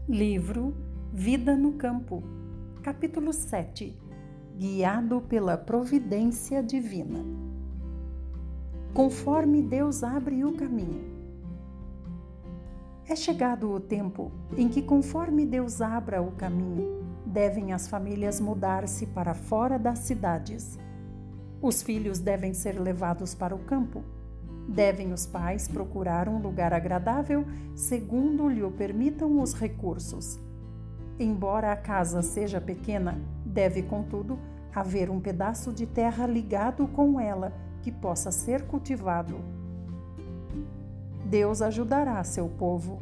[0.07, 0.73] Livro
[1.11, 2.23] Vida no Campo,
[2.81, 3.97] capítulo 7
[4.57, 7.54] Guiado pela Providência Divina.
[8.95, 11.03] Conforme Deus abre o caminho.
[13.07, 19.05] É chegado o tempo em que, conforme Deus abra o caminho, devem as famílias mudar-se
[19.05, 20.79] para fora das cidades.
[21.61, 24.03] Os filhos devem ser levados para o campo
[24.67, 30.39] Devem os pais procurar um lugar agradável segundo lhe o permitam os recursos.
[31.19, 34.39] Embora a casa seja pequena, deve, contudo,
[34.73, 37.53] haver um pedaço de terra ligado com ela
[37.85, 39.35] que possa ser cultivado.
[41.23, 42.99] Deus ajudará seu povo.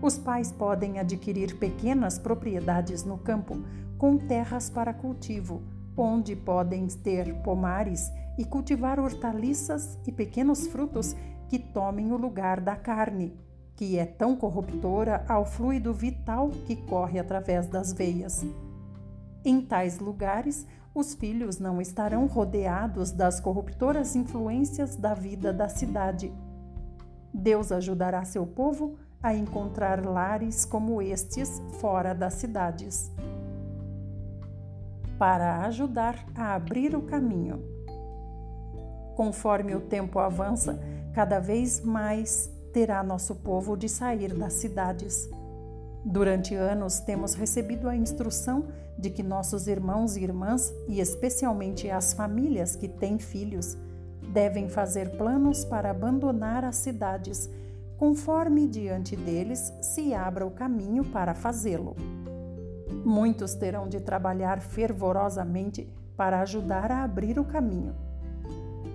[0.00, 3.56] Os pais podem adquirir pequenas propriedades no campo
[3.98, 5.60] com terras para cultivo,
[5.96, 11.16] onde podem ter pomares e cultivar hortaliças e pequenos frutos
[11.48, 13.36] que tomem o lugar da carne,
[13.74, 18.46] que é tão corruptora ao fluido vital que corre através das veias.
[19.44, 20.64] Em tais lugares,
[20.94, 26.32] os filhos não estarão rodeados das corruptoras influências da vida da cidade.
[27.32, 33.10] Deus ajudará seu povo a encontrar lares como estes fora das cidades.
[35.18, 37.62] Para ajudar a abrir o caminho.
[39.16, 40.78] Conforme o tempo avança,
[41.14, 45.28] cada vez mais terá nosso povo de sair das cidades.
[46.04, 48.66] Durante anos temos recebido a instrução
[49.02, 53.76] de que nossos irmãos e irmãs, e especialmente as famílias que têm filhos,
[54.32, 57.50] devem fazer planos para abandonar as cidades,
[57.98, 61.96] conforme diante deles se abra o caminho para fazê-lo.
[63.04, 67.96] Muitos terão de trabalhar fervorosamente para ajudar a abrir o caminho.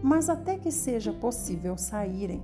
[0.02, 2.42] Mas até que seja possível saírem,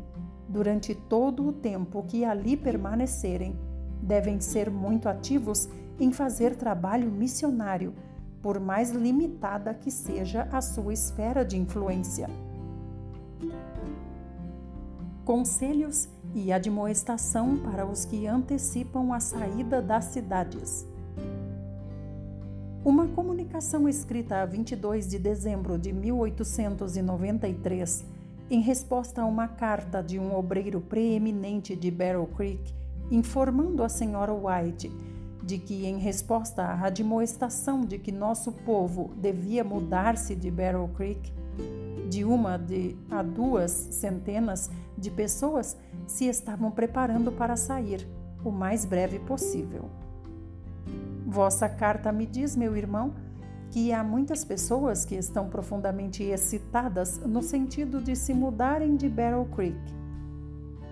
[0.49, 3.55] durante todo o tempo que ali permanecerem,
[4.01, 5.70] devem ser muito ativos
[6.00, 7.94] em fazer trabalho missionário,
[8.41, 12.30] por mais limitada que seja a sua esfera de influência.
[15.24, 20.86] Conselhos e admoestação para os que antecipam a saída das cidades.
[22.84, 28.04] Uma comunicação escrita a 22 de dezembro de 1893,
[28.50, 32.76] em resposta a uma carta de um obreiro preeminente de Barrow Creek,
[33.10, 34.91] informando a senhora White
[35.44, 41.34] de que, em resposta à admoestação de que nosso povo devia mudar-se de Barrow Creek,
[42.10, 45.78] de uma de a duas centenas de pessoas
[46.08, 48.08] se estavam preparando para sair
[48.44, 49.89] o mais breve possível.
[51.26, 53.14] Vossa carta me diz, meu irmão,
[53.72, 59.48] que há muitas pessoas que estão profundamente excitadas no sentido de se mudarem de Barrel
[59.56, 59.80] Creek.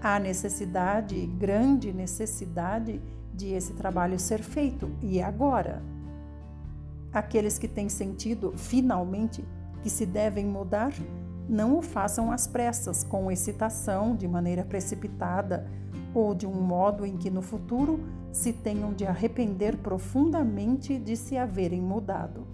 [0.02, 3.00] Há necessidade, grande necessidade,
[3.34, 5.82] de esse trabalho ser feito, e agora?
[7.14, 9.44] Aqueles que têm sentido, finalmente,
[9.82, 10.94] que se devem mudar,
[11.50, 15.68] não o façam às pressas, com excitação, de maneira precipitada,
[16.14, 18.00] ou de um modo em que no futuro
[18.32, 22.48] se tenham de arrepender profundamente de se haverem mudado.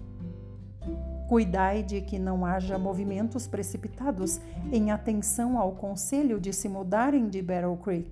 [1.28, 4.40] Cuidai de que não haja movimentos precipitados
[4.72, 8.10] em atenção ao conselho de se mudarem de Battle Creek.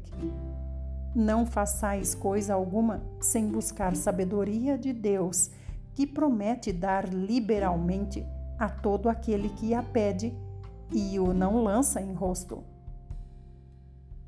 [1.17, 5.51] Não façais coisa alguma sem buscar sabedoria de Deus,
[5.95, 8.23] que promete dar liberalmente
[8.59, 10.37] a todo aquele que a pede
[10.93, 12.63] e o não lança em rosto.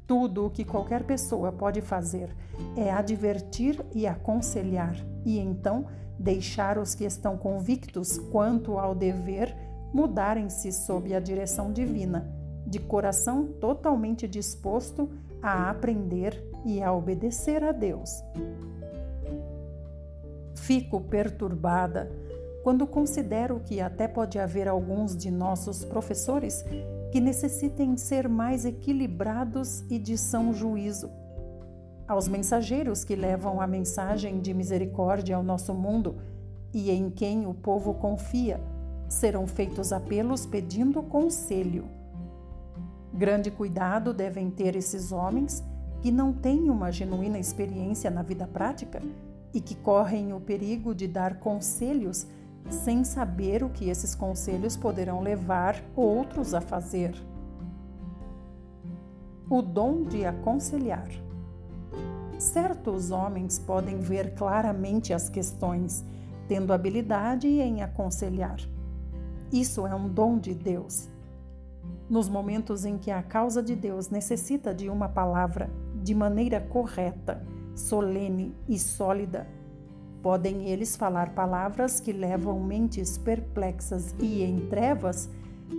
[0.06, 2.34] Tudo o que qualquer pessoa pode fazer
[2.74, 5.84] é advertir e aconselhar, e então
[6.18, 9.54] deixar os que estão convictos quanto ao dever
[9.92, 12.26] mudarem-se sob a direção divina,
[12.66, 15.10] de coração totalmente disposto
[15.42, 18.22] a aprender e a obedecer a Deus.
[20.54, 22.10] Fico perturbada
[22.62, 26.64] quando considero que até pode haver alguns de nossos professores
[27.10, 31.10] que necessitem ser mais equilibrados e de são juízo.
[32.06, 36.16] Aos mensageiros que levam a mensagem de misericórdia ao nosso mundo
[36.72, 38.60] e em quem o povo confia,
[39.08, 41.88] serão feitos apelos pedindo conselho.
[43.12, 45.64] Grande cuidado devem ter esses homens
[46.00, 49.02] que não têm uma genuína experiência na vida prática
[49.52, 52.26] e que correm o perigo de dar conselhos
[52.70, 57.14] sem saber o que esses conselhos poderão levar outros a fazer.
[59.48, 61.08] O dom de aconselhar.
[62.38, 66.04] Certos homens podem ver claramente as questões,
[66.46, 68.58] tendo habilidade em aconselhar.
[69.50, 71.08] Isso é um dom de Deus.
[72.08, 75.70] Nos momentos em que a causa de Deus necessita de uma palavra
[76.08, 79.46] de maneira correta, solene e sólida,
[80.22, 85.30] Podem eles falar palavras que levam mentes perplexas e em trevas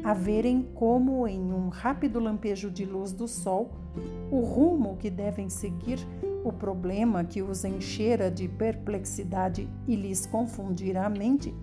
[0.03, 3.71] a verem como em um rápido lampejo de luz do sol
[4.31, 5.99] o rumo que devem seguir,
[6.45, 11.53] o problema que os enchera de perplexidade e lhes confundirá a mente,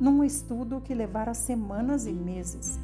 [0.00, 2.80] num estudo que levara semanas e meses.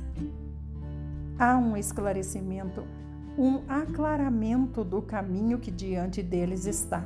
[1.38, 2.84] Há um esclarecimento,
[3.36, 7.04] um aclaramento do caminho que diante deles está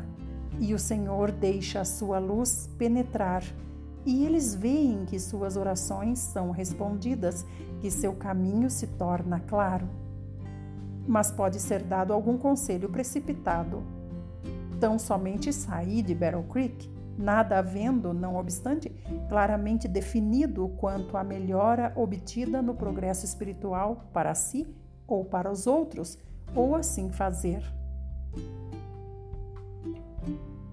[0.59, 3.43] e o Senhor deixa a sua luz penetrar,
[4.05, 7.45] e eles veem que suas orações são respondidas,
[7.81, 9.89] que seu caminho se torna claro.
[11.07, 13.83] Mas pode ser dado algum conselho precipitado.
[14.81, 18.91] Tão somente sair de Battle Creek, nada havendo, não obstante,
[19.29, 24.67] claramente definido quanto à melhora obtida no progresso espiritual para si
[25.07, 26.19] ou para os outros,
[26.55, 27.63] ou assim fazer.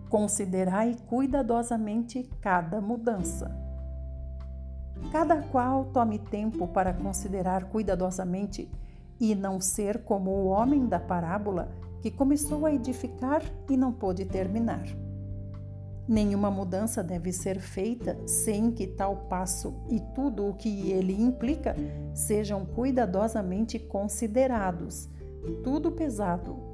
[0.10, 3.52] Considerai cuidadosamente cada mudança.
[5.12, 8.70] Cada qual tome tempo para considerar cuidadosamente
[9.20, 11.70] e não ser como o homem da parábola
[12.02, 14.84] que começou a edificar e não pôde terminar.
[16.08, 21.76] Nenhuma mudança deve ser feita sem que tal passo e tudo o que ele implica
[22.14, 25.10] sejam cuidadosamente considerados,
[25.64, 26.74] tudo pesado,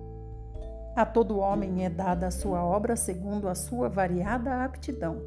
[0.99, 5.21] a todo homem é dada a sua obra segundo a sua variada aptidão.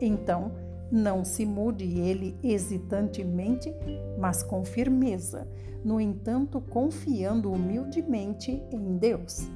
[0.00, 0.50] Então,
[0.90, 3.72] não se mude ele hesitantemente,
[4.18, 5.46] mas com firmeza,
[5.84, 9.48] no entanto, confiando humildemente em Deus.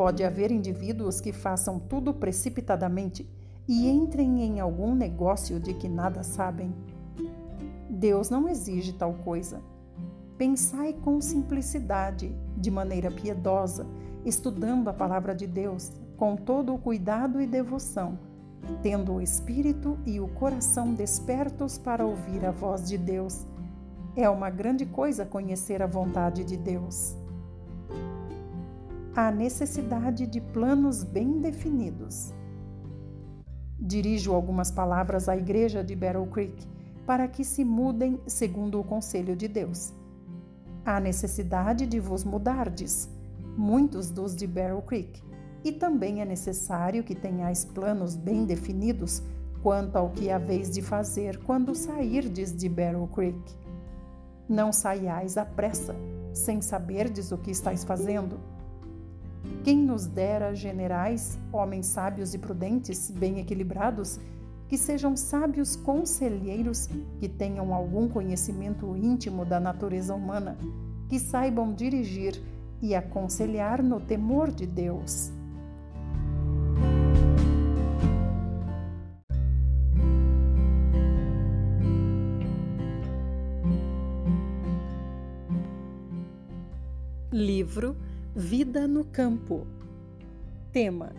[0.00, 3.28] Pode haver indivíduos que façam tudo precipitadamente
[3.68, 6.74] e entrem em algum negócio de que nada sabem.
[7.86, 9.60] Deus não exige tal coisa.
[10.38, 13.86] Pensai com simplicidade, de maneira piedosa,
[14.24, 18.18] estudando a palavra de Deus com todo o cuidado e devoção,
[18.82, 23.46] tendo o espírito e o coração despertos para ouvir a voz de Deus.
[24.16, 27.19] É uma grande coisa conhecer a vontade de Deus.
[29.22, 32.32] Há necessidade de planos bem definidos.
[33.78, 36.66] Dirijo algumas palavras à igreja de Battle Creek
[37.04, 39.92] para que se mudem segundo o conselho de Deus.
[40.86, 43.10] Há necessidade de vos mudardes,
[43.58, 45.22] muitos dos de Barrow Creek,
[45.62, 49.22] e também é necessário que tenhais planos bem definidos
[49.62, 53.54] quanto ao que haveis de fazer quando sairdes de Barrow Creek.
[54.48, 55.94] Não saiais à pressa,
[56.32, 58.40] sem saberdes o que estáis fazendo.
[59.62, 64.18] Quem nos dera generais, homens sábios e prudentes, bem equilibrados,
[64.68, 66.88] que sejam sábios conselheiros,
[67.18, 70.56] que tenham algum conhecimento íntimo da natureza humana,
[71.08, 72.40] que saibam dirigir
[72.80, 75.32] e aconselhar no temor de Deus.
[87.32, 87.96] Livro
[88.42, 89.66] Vida no Campo.
[90.72, 91.12] Tema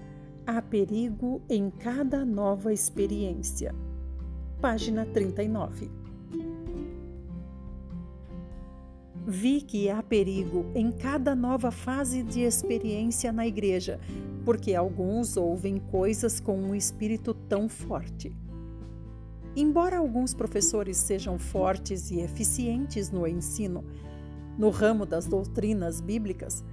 [0.43, 3.75] Há perigo em cada nova experiência.
[4.59, 5.91] página 39.
[9.27, 13.99] Vi que há perigo em cada nova fase de experiência na igreja,
[14.43, 18.33] porque alguns ouvem coisas com um espírito tão forte.
[19.55, 23.85] Embora alguns professores sejam fortes e eficientes no ensino,
[24.57, 26.63] no ramo das doutrinas bíblicas,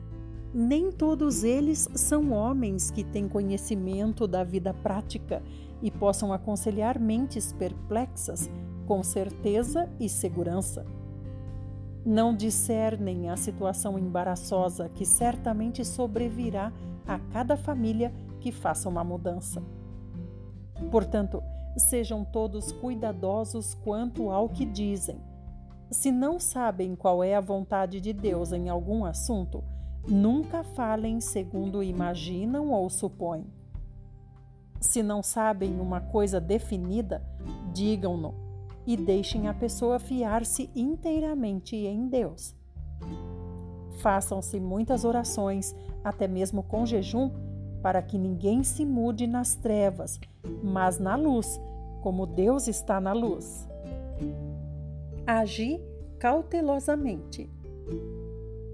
[0.53, 5.43] nem todos eles são homens que têm conhecimento da vida prática
[5.83, 8.51] e possam aconselhar mentes perplexas
[8.87, 10.87] com certeza e segurança.
[12.05, 16.73] Não discernem a situação embaraçosa que certamente sobrevirá
[17.07, 19.63] a cada família que faça uma mudança.
[20.91, 21.43] Portanto,
[21.77, 25.21] sejam todos cuidadosos quanto ao que dizem.
[25.91, 29.63] Se não sabem qual é a vontade de Deus em algum assunto,
[30.09, 33.47] nunca falem segundo imaginam ou supõem.
[34.81, 37.23] Se não sabem uma coisa definida,
[37.73, 38.35] digam-no
[38.87, 42.55] e deixem a pessoa fiar-se inteiramente em Deus.
[43.99, 47.31] Façam-se muitas orações, até mesmo com jejum,
[47.83, 50.19] para que ninguém se mude nas trevas,
[50.63, 51.61] mas na luz,
[52.01, 53.69] como Deus está na luz.
[55.27, 55.81] Agi
[56.19, 57.51] cautelosamente.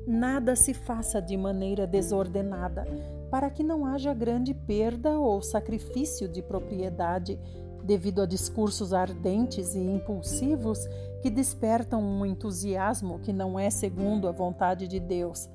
[0.07, 2.85] Nada se faça de maneira desordenada,
[3.31, 7.41] para que não haja grande perda ou sacrifício de propriedade
[7.83, 10.87] devido a discursos ardentes e impulsivos
[11.23, 15.49] que despertam um entusiasmo que não é segundo a vontade de Deus,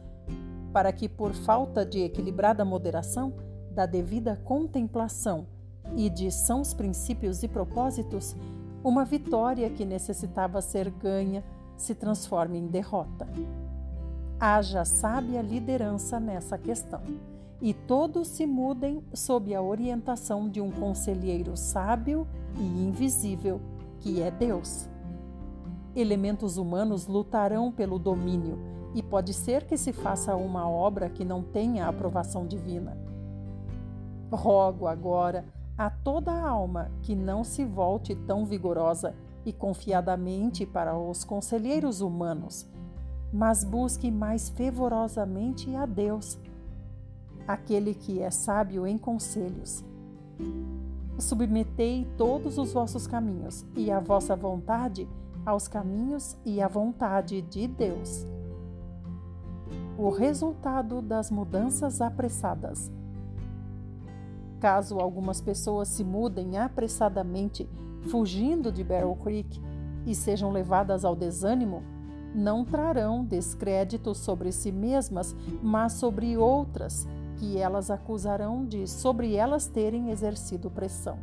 [0.74, 3.34] para que, por falta de equilibrada moderação,
[3.72, 5.48] da devida contemplação
[5.96, 8.36] e de sãos princípios e propósitos,
[8.84, 11.44] uma vitória que necessitava ser ganha
[11.78, 13.28] se transforme em derrota.
[14.42, 17.02] Haja sábia liderança nessa questão
[17.62, 22.26] e todos se mudem sob a orientação de um conselheiro sábio
[22.58, 23.60] e invisível,
[24.00, 24.88] que é Deus.
[25.94, 28.58] Elementos humanos lutarão pelo domínio
[28.96, 32.98] e pode ser que se faça uma obra que não tenha aprovação divina.
[34.32, 35.44] Rogo agora
[35.78, 39.14] a toda alma que não se volte tão vigorosa
[39.46, 42.66] e confiadamente para os conselheiros humanos,
[43.32, 46.40] mas busque mais fervorosamente a Deus
[47.50, 49.84] aquele que é sábio em conselhos.
[51.18, 55.10] Submetei todos os vossos caminhos e a vossa vontade
[55.44, 58.28] aos caminhos e à vontade de Deus.
[59.98, 62.92] O resultado das mudanças apressadas.
[64.60, 67.68] Caso algumas pessoas se mudem apressadamente,
[68.12, 69.60] fugindo de Barrel Creek,
[70.06, 71.82] e sejam levadas ao desânimo,
[72.34, 77.08] não trarão descrédito sobre si mesmas, mas sobre outras
[77.38, 81.18] que elas acusarão de sobre elas terem exercido pressão.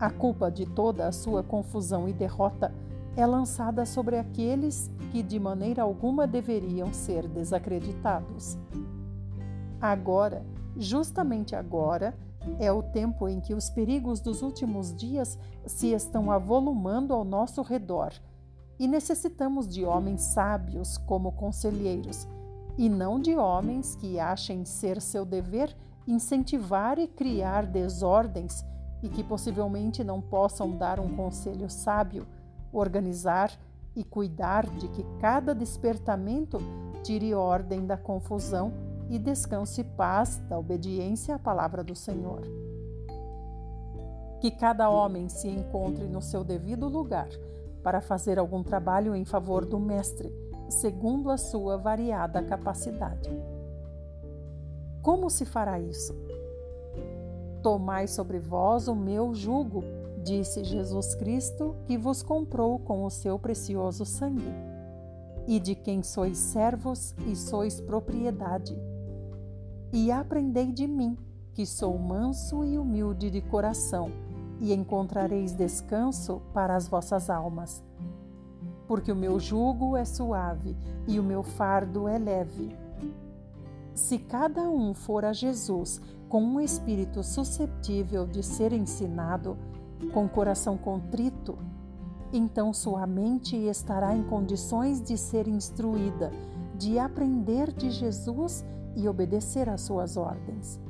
[0.00, 2.72] A culpa de toda a sua confusão e derrota
[3.16, 8.56] é lançada sobre aqueles que de maneira alguma deveriam ser desacreditados.
[9.80, 10.44] Agora,
[10.76, 12.16] justamente agora,
[12.58, 17.62] é o tempo em que os perigos dos últimos dias se estão avolumando ao nosso
[17.62, 18.12] redor
[18.78, 22.26] e necessitamos de homens sábios como conselheiros
[22.76, 25.76] e não de homens que achem ser seu dever
[26.06, 28.64] incentivar e criar desordens
[29.02, 32.26] e que possivelmente não possam dar um conselho sábio,
[32.72, 33.52] organizar
[33.94, 36.58] e cuidar de que cada despertamento
[37.02, 38.72] tire ordem da confusão
[39.10, 42.42] e descanse paz da obediência à palavra do Senhor.
[44.40, 47.28] Que cada homem se encontre no seu devido lugar
[47.88, 50.30] para fazer algum trabalho em favor do Mestre
[50.68, 53.30] segundo a sua variada capacidade.
[55.00, 56.14] Como se fará isso?
[57.62, 59.82] Tomai sobre vós o meu jugo,
[60.22, 64.52] disse Jesus Cristo, que vos comprou com o seu precioso sangue,
[65.46, 68.78] e de quem sois servos e sois propriedade.
[69.94, 71.16] E aprendei de mim,
[71.54, 74.12] que sou manso e humilde de coração,
[74.60, 77.82] e encontrareis descanso para as vossas almas
[78.88, 80.74] porque o meu jugo é suave
[81.06, 82.74] e o meu fardo é leve.
[83.94, 89.58] Se cada um for a Jesus com um espírito susceptível de ser ensinado,
[90.12, 91.58] com coração contrito,
[92.32, 96.30] então sua mente estará em condições de ser instruída,
[96.76, 98.64] de aprender de Jesus
[98.96, 100.80] e obedecer às suas ordens.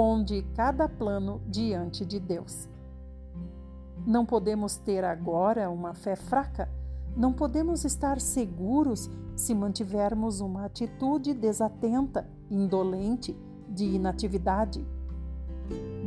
[0.00, 2.66] Ponde cada plano diante de Deus.
[4.06, 6.70] Não podemos ter agora uma fé fraca,
[7.14, 13.36] não podemos estar seguros se mantivermos uma atitude desatenta, indolente,
[13.68, 14.82] de inatividade.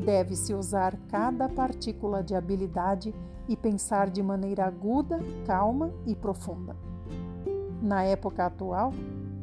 [0.04, 3.14] Deve-se usar cada partícula de habilidade
[3.48, 6.76] e pensar de maneira aguda, calma e profunda.
[7.80, 8.92] Na época atual,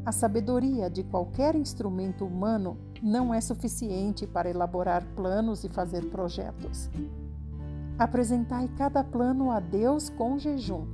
[0.04, 6.90] a sabedoria de qualquer instrumento humano não é suficiente para elaborar planos e fazer projetos.
[7.98, 10.86] Apresentai cada plano a Deus com jejum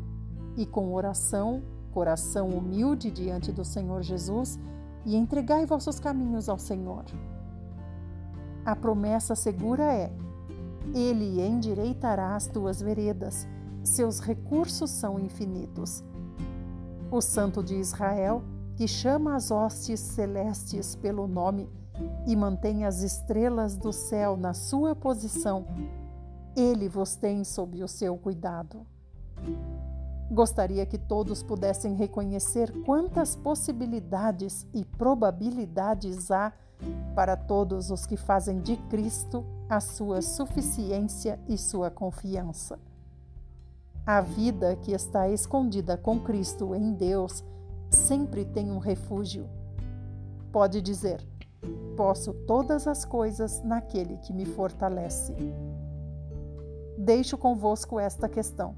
[0.57, 4.59] e com oração, coração humilde diante do Senhor Jesus
[5.05, 7.05] e entregai vossos caminhos ao Senhor.
[8.65, 10.13] A promessa segura é:
[10.95, 13.47] Ele endireitará as tuas veredas,
[13.85, 16.03] seus recursos são infinitos.
[17.11, 18.43] O Santo de Israel,
[18.75, 21.69] que chama as hostes celestes pelo nome
[22.27, 25.67] e mantém as estrelas do céu na sua posição,
[26.57, 28.87] ele vos tem sob o seu cuidado.
[30.31, 36.53] Gostaria que todos pudessem reconhecer quantas possibilidades e probabilidades há
[37.15, 42.79] para todos os que fazem de Cristo a sua suficiência e sua confiança.
[44.05, 47.45] A vida que está escondida com Cristo em Deus
[47.91, 49.49] sempre tem um refúgio.
[50.53, 51.27] Pode dizer:
[51.97, 55.35] Posso todas as coisas naquele que me fortalece.
[56.99, 58.75] Deixo convosco esta questão,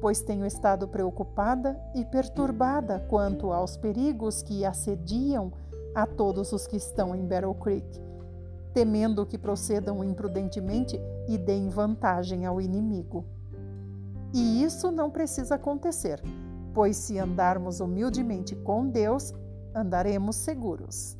[0.00, 5.52] pois tenho estado preocupada e perturbada quanto aos perigos que assediam
[5.94, 8.00] a todos os que estão em Battle Creek,
[8.72, 13.24] temendo que procedam imprudentemente e deem vantagem ao inimigo.
[14.32, 16.20] E isso não precisa acontecer,
[16.74, 19.32] pois se andarmos humildemente com Deus,
[19.72, 21.16] andaremos seguros.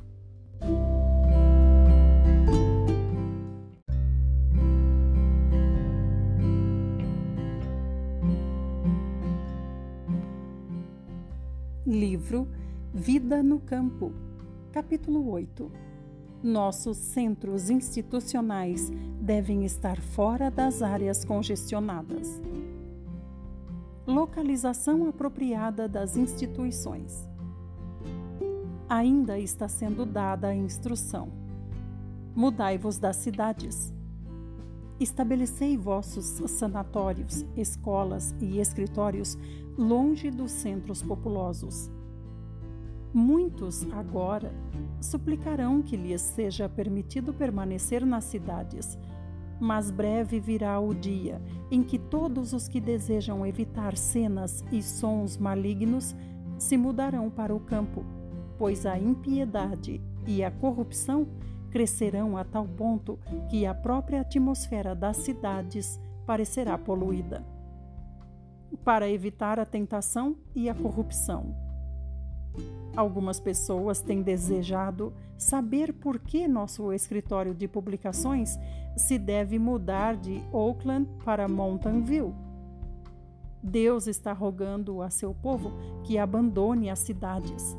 [11.85, 12.47] Livro
[12.93, 14.11] Vida no Campo,
[14.71, 15.71] capítulo 8
[16.43, 22.41] Nossos centros institucionais devem estar fora das áreas congestionadas
[24.05, 27.27] localização apropriada das instituições.
[28.87, 31.29] Ainda está sendo dada a instrução:
[32.35, 33.93] mudai-vos das cidades.
[34.99, 39.37] Estabelecei vossos sanatórios, escolas e escritórios
[39.77, 41.91] longe dos centros populosos.
[43.13, 44.53] Muitos agora
[45.01, 48.97] suplicarão que lhes seja permitido permanecer nas cidades
[49.59, 55.37] mas breve virá o dia em que todos os que desejam evitar cenas e sons
[55.37, 56.15] malignos
[56.57, 58.05] se mudarão para o campo,
[58.57, 61.27] pois a impiedade e a corrupção
[61.71, 67.45] crescerão a tal ponto que a própria atmosfera das cidades parecerá poluída.
[68.83, 71.53] Para evitar a tentação e a corrupção,
[72.95, 78.57] Algumas pessoas têm desejado saber por que nosso escritório de publicações
[78.95, 82.33] se deve mudar de Oakland para Mountain View.
[83.61, 87.75] Deus está rogando a seu povo que abandone as cidades.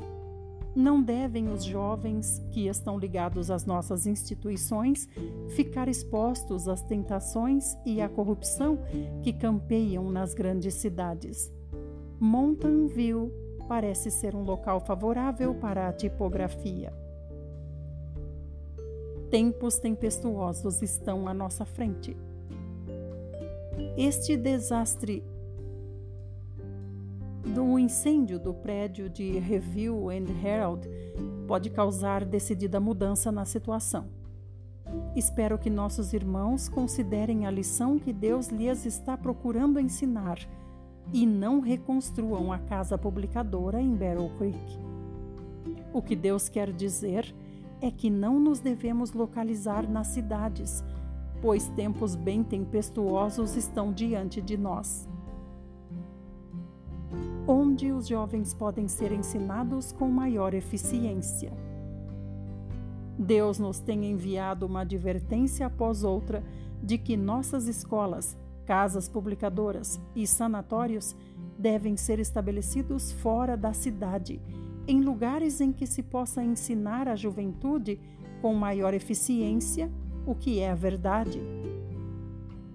[0.77, 5.09] Não devem os jovens que estão ligados às nossas instituições
[5.49, 8.77] ficar expostos às tentações e à corrupção
[9.23, 11.51] que campeiam nas grandes cidades.
[12.19, 13.33] Mountain View
[13.67, 16.93] parece ser um local favorável para a tipografia.
[19.31, 22.15] Tempos tempestuosos estão à nossa frente.
[23.97, 25.23] Este desastre
[27.53, 30.87] do incêndio do prédio de Review and Herald
[31.47, 34.09] pode causar decidida mudança na situação.
[35.15, 40.37] Espero que nossos irmãos considerem a lição que Deus lhes está procurando ensinar
[41.13, 44.79] e não reconstruam a casa publicadora em Battle Creek.
[45.93, 47.33] O que Deus quer dizer
[47.81, 50.83] é que não nos devemos localizar nas cidades,
[51.41, 55.06] pois tempos bem tempestuosos estão diante de nós.
[57.47, 61.51] Onde os jovens podem ser ensinados com maior eficiência.
[63.17, 66.43] Deus nos tem enviado uma advertência após outra
[66.83, 68.37] de que nossas escolas
[68.67, 71.15] Casas publicadoras e sanatórios
[71.57, 74.41] devem ser estabelecidos fora da cidade,
[74.85, 77.97] em lugares em que se possa ensinar à juventude
[78.41, 79.89] com maior eficiência
[80.25, 81.41] o que é a verdade.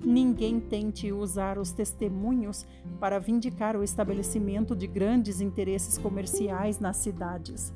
[0.05, 2.67] Ninguém tente usar os testemunhos
[2.99, 7.73] para vindicar o estabelecimento de grandes interesses comerciais nas cidades.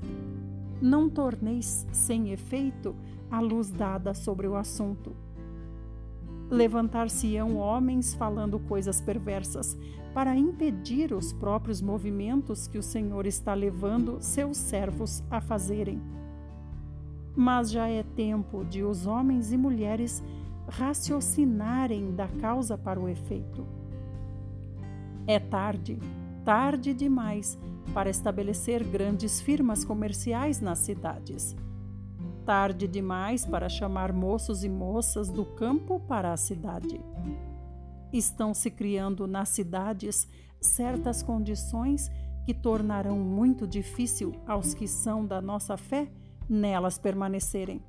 [0.82, 2.94] Não torneis sem efeito
[3.30, 5.14] a luz dada sobre o assunto.
[6.50, 9.78] Levantar-se-ão homens falando coisas perversas,
[10.12, 16.00] para impedir os próprios movimentos que o Senhor está levando seus servos a fazerem.
[17.36, 20.24] mas já é tempo de os homens e mulheres
[20.68, 23.66] raciocinarem da causa para o efeito.
[25.26, 25.98] É tarde,
[26.44, 27.58] tarde demais
[27.92, 31.56] para estabelecer grandes firmas comerciais nas cidades.
[32.44, 37.00] Tarde demais para chamar moços e moças do campo para a cidade.
[38.12, 40.28] Estão se criando nas cidades
[40.60, 42.10] certas condições
[42.44, 46.08] que tornarão muito difícil aos que são da nossa fé
[46.48, 47.82] nelas permanecerem.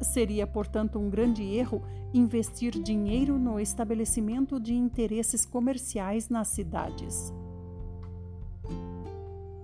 [0.00, 1.82] Seria, portanto, um grande erro
[2.12, 7.32] investir dinheiro no estabelecimento de interesses comerciais nas cidades.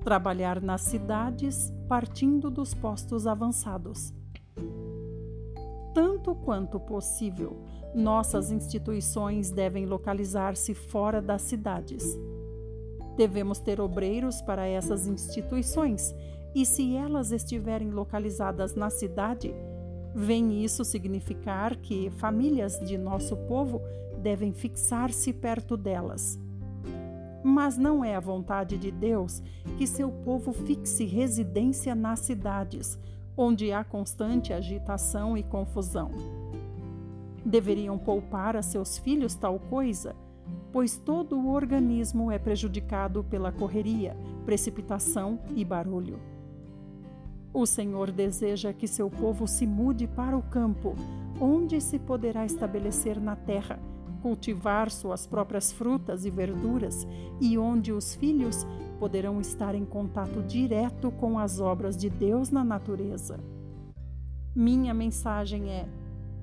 [0.03, 4.12] Trabalhar nas cidades partindo dos postos avançados.
[5.95, 7.62] Tanto quanto possível,
[7.95, 12.18] nossas instituições devem localizar-se fora das cidades.
[13.16, 16.14] Devemos ter obreiros para essas instituições
[16.55, 19.55] e se elas estiverem localizadas na cidade,
[20.14, 23.80] vem isso significar que famílias de nosso povo
[24.18, 26.38] devem fixar-se perto delas.
[27.42, 29.42] Mas não é a vontade de Deus
[29.76, 32.98] que seu povo fixe residência nas cidades,
[33.36, 36.10] onde há constante agitação e confusão.
[37.44, 40.14] Deveriam poupar a seus filhos tal coisa,
[40.72, 46.32] pois todo o organismo é prejudicado pela correria, precipitação e barulho.
[47.55, 50.94] O Senhor deseja que seu povo se mude para o campo,
[51.38, 53.78] onde se poderá estabelecer na terra,
[54.22, 57.07] cultivar suas próprias frutas e verduras
[57.40, 58.66] e onde os filhos
[58.98, 63.38] poderão estar em contato direto com as obras de Deus na natureza.
[64.55, 65.86] Minha mensagem é: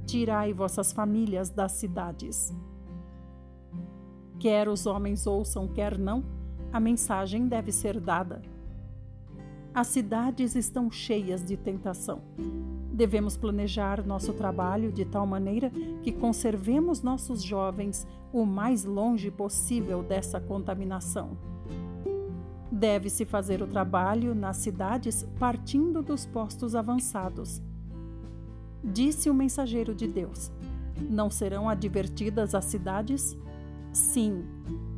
[0.06, 2.54] tirai vossas famílias das cidades.
[4.40, 6.24] Quer os homens ouçam, quer não,
[6.72, 8.42] a mensagem deve ser dada.
[9.74, 12.22] As cidades estão cheias de tentação.
[12.92, 15.72] Devemos planejar nosso trabalho de tal maneira
[16.04, 21.38] que conservemos nossos jovens o mais longe possível dessa contaminação.
[22.72, 27.62] Deve-se fazer o trabalho nas cidades partindo dos postos avançados.
[28.84, 30.52] Disse o mensageiro de Deus:
[31.10, 33.38] Não serão advertidas as cidades?
[33.92, 34.44] Sim,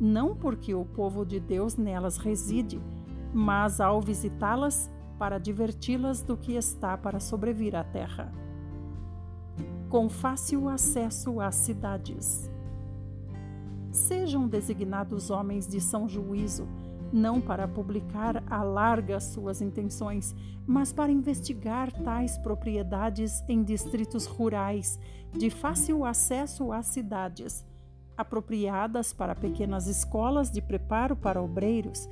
[0.00, 2.80] não porque o povo de Deus nelas reside,
[3.32, 8.32] mas ao visitá-las, para diverti-las do que está para sobrevir à terra.
[9.88, 12.50] Com fácil acesso às cidades.
[13.92, 16.66] Sejam designados homens de são juízo,
[17.12, 20.34] não para publicar à larga suas intenções,
[20.66, 24.98] mas para investigar tais propriedades em distritos rurais,
[25.30, 27.64] de fácil acesso às cidades,
[28.16, 32.08] apropriadas para pequenas escolas de preparo para obreiros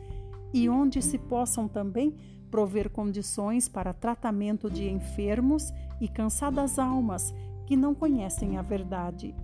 [0.52, 2.14] e onde se possam também
[2.50, 7.32] prover condições para tratamento de enfermos e cansadas almas
[7.66, 9.34] que não conhecem a verdade.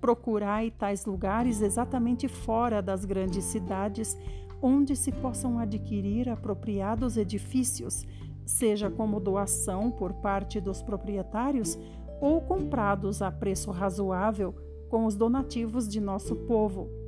[0.00, 4.16] Procurai tais lugares exatamente fora das grandes cidades,
[4.60, 8.06] onde se possam adquirir apropriados edifícios,
[8.46, 11.78] seja como doação por parte dos proprietários
[12.20, 14.54] ou comprados a preço razoável
[14.88, 17.01] com os donativos de nosso povo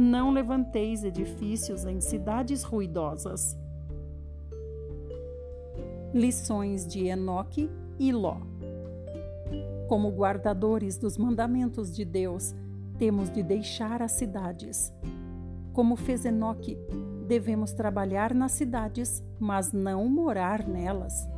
[0.00, 3.54] não levanteis edifícios em cidades ruidosas.
[6.14, 8.38] Lições de Enoque e Ló.
[9.86, 12.54] Como guardadores dos mandamentos de Deus,
[12.96, 14.90] temos de deixar as cidades.
[15.74, 16.78] Como fez Enoque,
[17.28, 21.28] devemos trabalhar nas cidades, mas não morar nelas.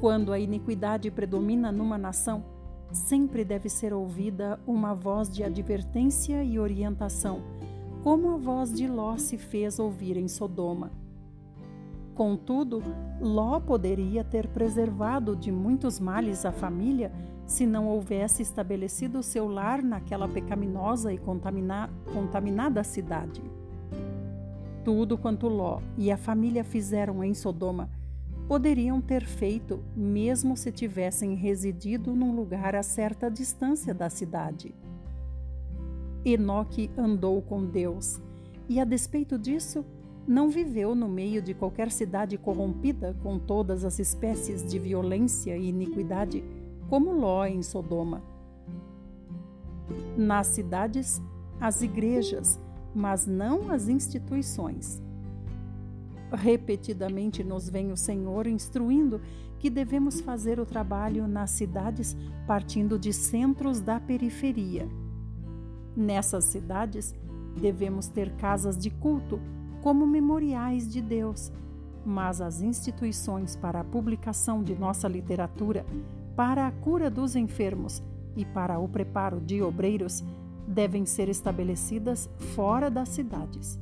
[0.00, 2.44] Quando a iniquidade predomina numa nação,
[2.92, 7.42] sempre deve ser ouvida uma voz de advertência e orientação,
[8.02, 10.90] como a voz de Ló se fez ouvir em Sodoma.
[12.14, 12.82] Contudo,
[13.20, 17.10] Ló poderia ter preservado de muitos males a família
[17.46, 23.42] se não houvesse estabelecido seu lar naquela pecaminosa e contamina contaminada cidade.
[24.84, 27.90] Tudo quanto Ló e a família fizeram em Sodoma
[28.46, 34.74] poderiam ter feito mesmo se tivessem residido num lugar a certa distância da cidade.
[36.24, 38.20] Enoque andou com Deus
[38.68, 39.84] e, a despeito disso,
[40.26, 45.68] não viveu no meio de qualquer cidade corrompida com todas as espécies de violência e
[45.68, 46.42] iniquidade,
[46.88, 48.22] como Ló em Sodoma.
[50.16, 51.20] Nas cidades,
[51.60, 52.58] as igrejas,
[52.94, 55.03] mas não as instituições.
[56.34, 59.20] Repetidamente nos vem o Senhor instruindo
[59.58, 62.16] que devemos fazer o trabalho nas cidades
[62.46, 64.88] partindo de centros da periferia.
[65.96, 67.14] Nessas cidades,
[67.58, 69.40] devemos ter casas de culto
[69.80, 71.52] como memoriais de Deus,
[72.04, 75.86] mas as instituições para a publicação de nossa literatura,
[76.34, 78.02] para a cura dos enfermos
[78.36, 80.24] e para o preparo de obreiros
[80.66, 83.78] devem ser estabelecidas fora das cidades.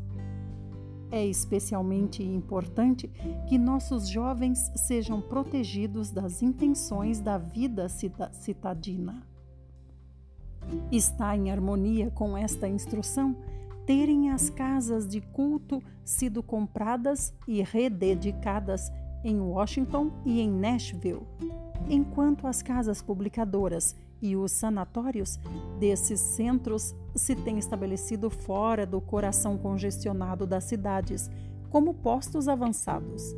[1.13, 3.07] É especialmente importante
[3.47, 7.87] que nossos jovens sejam protegidos das intenções da vida
[8.33, 9.23] citadina.
[10.91, 13.37] Está em harmonia com esta instrução
[13.85, 18.91] terem as casas de culto sido compradas e rededicadas
[19.23, 21.27] em Washington e em Nashville,
[21.91, 25.39] enquanto as casas publicadoras e os sanatórios
[25.79, 31.31] desses centros se têm estabelecido fora do coração congestionado das cidades,
[31.71, 33.35] como postos avançados.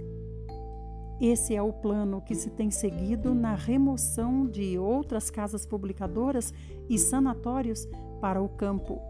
[1.20, 6.52] Esse é o plano que se tem seguido na remoção de outras casas publicadoras
[6.88, 7.86] e sanatórios
[8.20, 9.00] para o campo,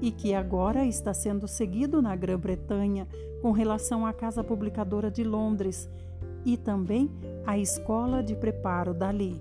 [0.00, 3.08] e que agora está sendo seguido na Grã-Bretanha
[3.40, 5.88] com relação à Casa Publicadora de Londres
[6.44, 7.10] e também
[7.46, 9.40] à Escola de Preparo dali.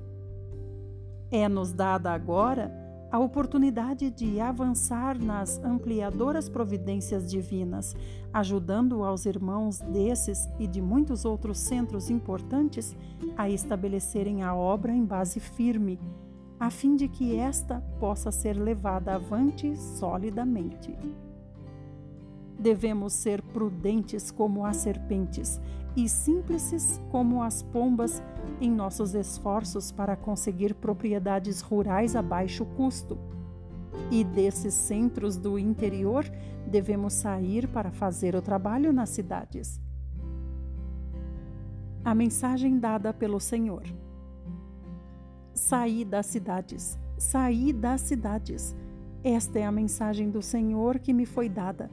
[1.31, 2.84] É-nos dada agora
[3.15, 7.95] a oportunidade de avançar nas ampliadoras providências divinas,
[8.33, 12.93] ajudando aos irmãos desses e de muitos outros centros importantes
[13.37, 15.97] a estabelecerem a obra em base firme,
[16.59, 20.93] a fim de que esta possa ser levada avante solidamente.
[22.59, 25.61] Devemos ser prudentes como as serpentes
[25.95, 28.21] e simples como as pombas
[28.59, 33.17] em nossos esforços para conseguir propriedades rurais a baixo custo.
[34.11, 36.25] E desses centros do interior
[36.67, 39.79] devemos sair para fazer o trabalho nas cidades.
[42.03, 43.83] A mensagem dada pelo Senhor:
[45.53, 48.75] Saí das cidades, saí das cidades.
[49.23, 51.89] Esta é a mensagem do Senhor que me foi dada.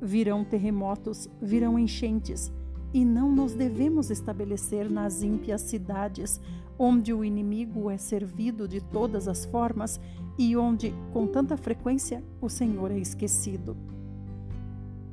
[0.00, 2.50] Virão terremotos, virão enchentes,
[2.92, 6.40] e não nos devemos estabelecer nas ímpias cidades,
[6.78, 10.00] onde o inimigo é servido de todas as formas
[10.38, 13.76] e onde, com tanta frequência, o Senhor é esquecido.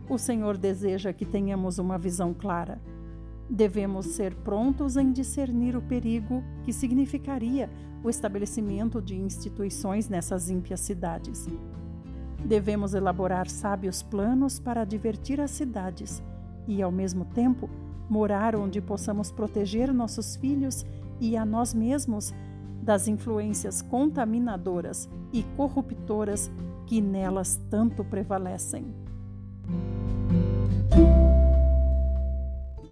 [0.09, 2.81] O Senhor deseja que tenhamos uma visão clara.
[3.49, 7.69] Devemos ser prontos em discernir o perigo que significaria
[8.03, 11.47] o estabelecimento de instituições nessas ímpias cidades.
[12.43, 16.23] Devemos elaborar sábios planos para divertir as cidades
[16.69, 17.67] e, ao mesmo tempo,
[18.07, 20.85] morar onde possamos proteger nossos filhos
[21.19, 22.31] e a nós mesmos
[22.81, 26.51] das influências contaminadoras e corruptoras
[26.85, 28.85] que nelas tanto prevalecem.